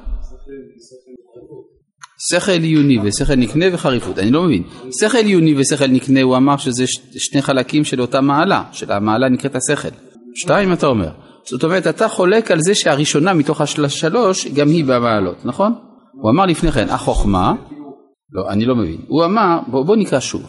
שכל 2.31 2.51
עיוני 2.51 2.99
ושכל 3.03 3.35
נקנה 3.35 3.65
וחריפות, 3.73 4.19
אני 4.19 4.31
לא 4.31 4.43
מבין. 4.43 4.63
שכל 4.99 5.17
עיוני 5.17 5.55
ושכל 5.57 5.87
נקנה 5.87 6.21
הוא 6.21 6.37
אמר 6.37 6.57
שזה 6.57 6.83
שני 7.17 7.41
חלקים 7.41 7.83
של 7.83 8.01
אותה 8.01 8.21
מעלה, 8.21 8.63
של 8.71 8.91
המעלה 8.91 9.29
נקראת 9.29 9.55
השכל. 9.55 9.89
שתיים 10.35 10.73
אתה 10.73 10.87
אומר. 10.87 11.09
זאת 11.49 11.63
אומרת 11.63 11.87
אתה 11.87 12.07
חולק 12.07 12.51
על 12.51 12.61
זה 12.61 12.75
שהראשונה 12.75 13.33
מתוך 13.33 13.61
השלוש 13.61 14.47
גם 14.47 14.67
היא 14.67 14.85
במעלות, 14.85 15.45
נכון? 15.45 15.73
הוא 16.21 16.31
אמר 16.31 16.45
לפני 16.45 16.71
כן 16.71 16.89
החוכמה, 16.89 17.53
לא 18.31 18.49
אני 18.49 18.65
לא 18.65 18.75
מבין, 18.75 18.97
הוא 19.07 19.25
אמר 19.25 19.59
בוא, 19.67 19.85
בוא 19.85 19.95
נקרא 19.95 20.19
שוב, 20.19 20.43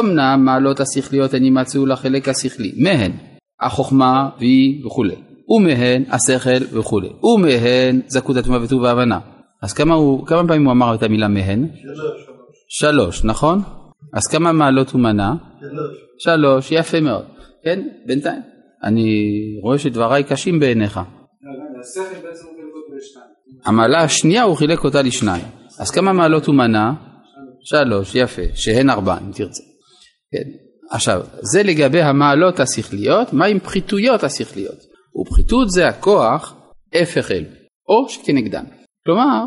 אמנם 0.00 0.42
מעלות 0.44 0.80
השכליות 0.80 1.34
הן 1.34 1.44
יימצאו 1.44 1.86
לחלק 1.86 2.28
השכלי, 2.28 2.72
מהן 2.76 3.12
החוכמה 3.60 4.28
והיא 4.38 4.86
וכולי, 4.86 5.14
ומהן 5.48 6.04
השכל 6.10 6.64
וכולי, 6.72 7.08
ומהן 7.22 8.00
זכות 8.06 8.36
התמונה 8.36 8.64
וטוב 8.64 8.82
והבנה. 8.82 9.18
אז 9.62 9.72
כמה, 9.72 9.94
הוא, 9.94 10.26
כמה 10.26 10.48
פעמים 10.48 10.64
הוא 10.64 10.72
אמר 10.72 10.94
את 10.94 11.02
המילה 11.02 11.28
מהן? 11.28 11.68
שלוש. 11.82 12.26
שלוש, 12.68 13.24
נכון? 13.24 13.62
אז 14.12 14.22
כמה 14.26 14.52
מעלות 14.52 14.90
הוא 14.90 15.00
מנה? 15.00 15.34
שלוש. 15.60 15.96
שלוש, 16.18 16.72
יפה 16.72 17.00
מאוד. 17.00 17.24
כן, 17.64 17.88
בינתיים. 18.06 18.40
אני 18.84 19.10
רואה 19.62 19.78
שדבריי 19.78 20.24
קשים 20.24 20.60
בעיניך. 20.60 21.00
המעלה 23.64 24.02
השנייה 24.02 24.42
הוא 24.42 24.56
חילק 24.56 24.84
אותה 24.84 25.02
לשניים. 25.02 25.44
אז 25.80 25.90
כמה 25.90 26.12
מעלות 26.12 26.46
הוא 26.46 26.54
מנה? 26.54 26.92
שלוש, 27.64 28.14
יפה, 28.14 28.42
שהן 28.54 28.90
ארבע 28.90 29.18
אם 29.18 29.32
תרצה. 29.32 29.62
כן. 30.32 30.50
עכשיו, 30.90 31.22
זה 31.40 31.62
לגבי 31.62 32.00
המעלות 32.00 32.60
השכליות, 32.60 33.32
מה 33.32 33.46
עם 33.46 33.58
פחיתויות 33.58 34.24
השכליות? 34.24 34.78
ופחיתות 35.20 35.70
זה 35.70 35.88
הכוח 35.88 36.54
הפך 36.94 37.30
אלו, 37.30 37.46
או 37.88 38.08
שכנגדן. 38.08 38.64
כלומר, 39.06 39.44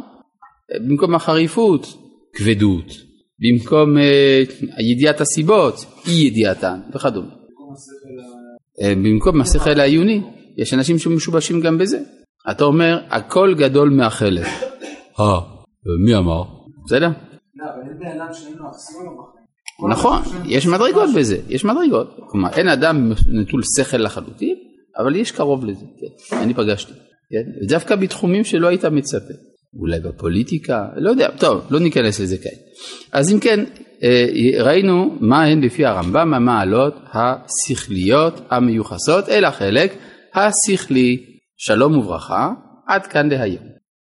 במקום 0.87 1.15
החריפות, 1.15 1.85
כבדות, 2.35 2.85
במקום 3.39 3.97
uh, 3.97 4.81
ידיעת 4.91 5.21
הסיבות, 5.21 5.75
אי 6.07 6.11
ידיעתן 6.11 6.79
וכדומה. 6.93 7.29
אה, 8.81 8.95
במקום 8.95 9.41
השכל 9.41 9.79
העיוני, 9.79 10.21
יש 10.57 10.73
אנשים 10.73 10.99
שמשובשים 10.99 11.61
גם 11.61 11.77
בזה. 11.77 11.99
אתה 12.51 12.63
אומר, 12.63 12.99
הכל 13.09 13.55
גדול 13.57 13.89
מהחלק. 13.89 14.45
אה, 15.19 15.39
מי 16.05 16.15
אמר? 16.15 16.43
בסדר? 16.85 17.09
נכון, 19.89 20.21
יש 20.45 20.67
מדרגות 20.67 21.09
בזה, 21.15 21.37
יש 21.47 21.65
מדרגות. 21.65 22.17
כלומר, 22.29 22.49
אין 22.49 22.67
אדם 22.67 23.11
נטול 23.27 23.61
שכל 23.75 23.97
לחלוטין, 23.97 24.55
אבל 24.97 25.15
יש 25.15 25.31
קרוב 25.31 25.65
לזה, 25.65 25.85
כן, 26.29 26.37
אני 26.37 26.53
פגשתי. 26.53 26.93
כן? 27.31 27.67
דווקא 27.67 27.95
בתחומים 27.95 28.43
שלא 28.43 28.67
היית 28.67 28.85
מצפה. 28.85 29.33
אולי 29.79 29.99
בפוליטיקה, 29.99 30.85
לא 30.95 31.09
יודע, 31.09 31.29
טוב, 31.39 31.67
לא 31.69 31.79
ניכנס 31.79 32.19
לזה 32.19 32.37
כעת. 32.37 32.59
אז 33.11 33.33
אם 33.33 33.39
כן, 33.39 33.65
אה, 34.03 34.63
ראינו 34.63 35.17
מה 35.19 35.43
הן 35.43 35.61
לפי 35.61 35.85
הרמב"ם 35.85 36.33
המעלות 36.33 36.95
השכליות 37.13 38.41
המיוחסות 38.49 39.29
אל 39.29 39.45
החלק 39.45 39.93
השכלי. 40.33 41.25
שלום 41.57 41.97
וברכה, 41.97 42.51
עד 42.87 43.07
כאן 43.07 43.29
להיום. 43.29 43.78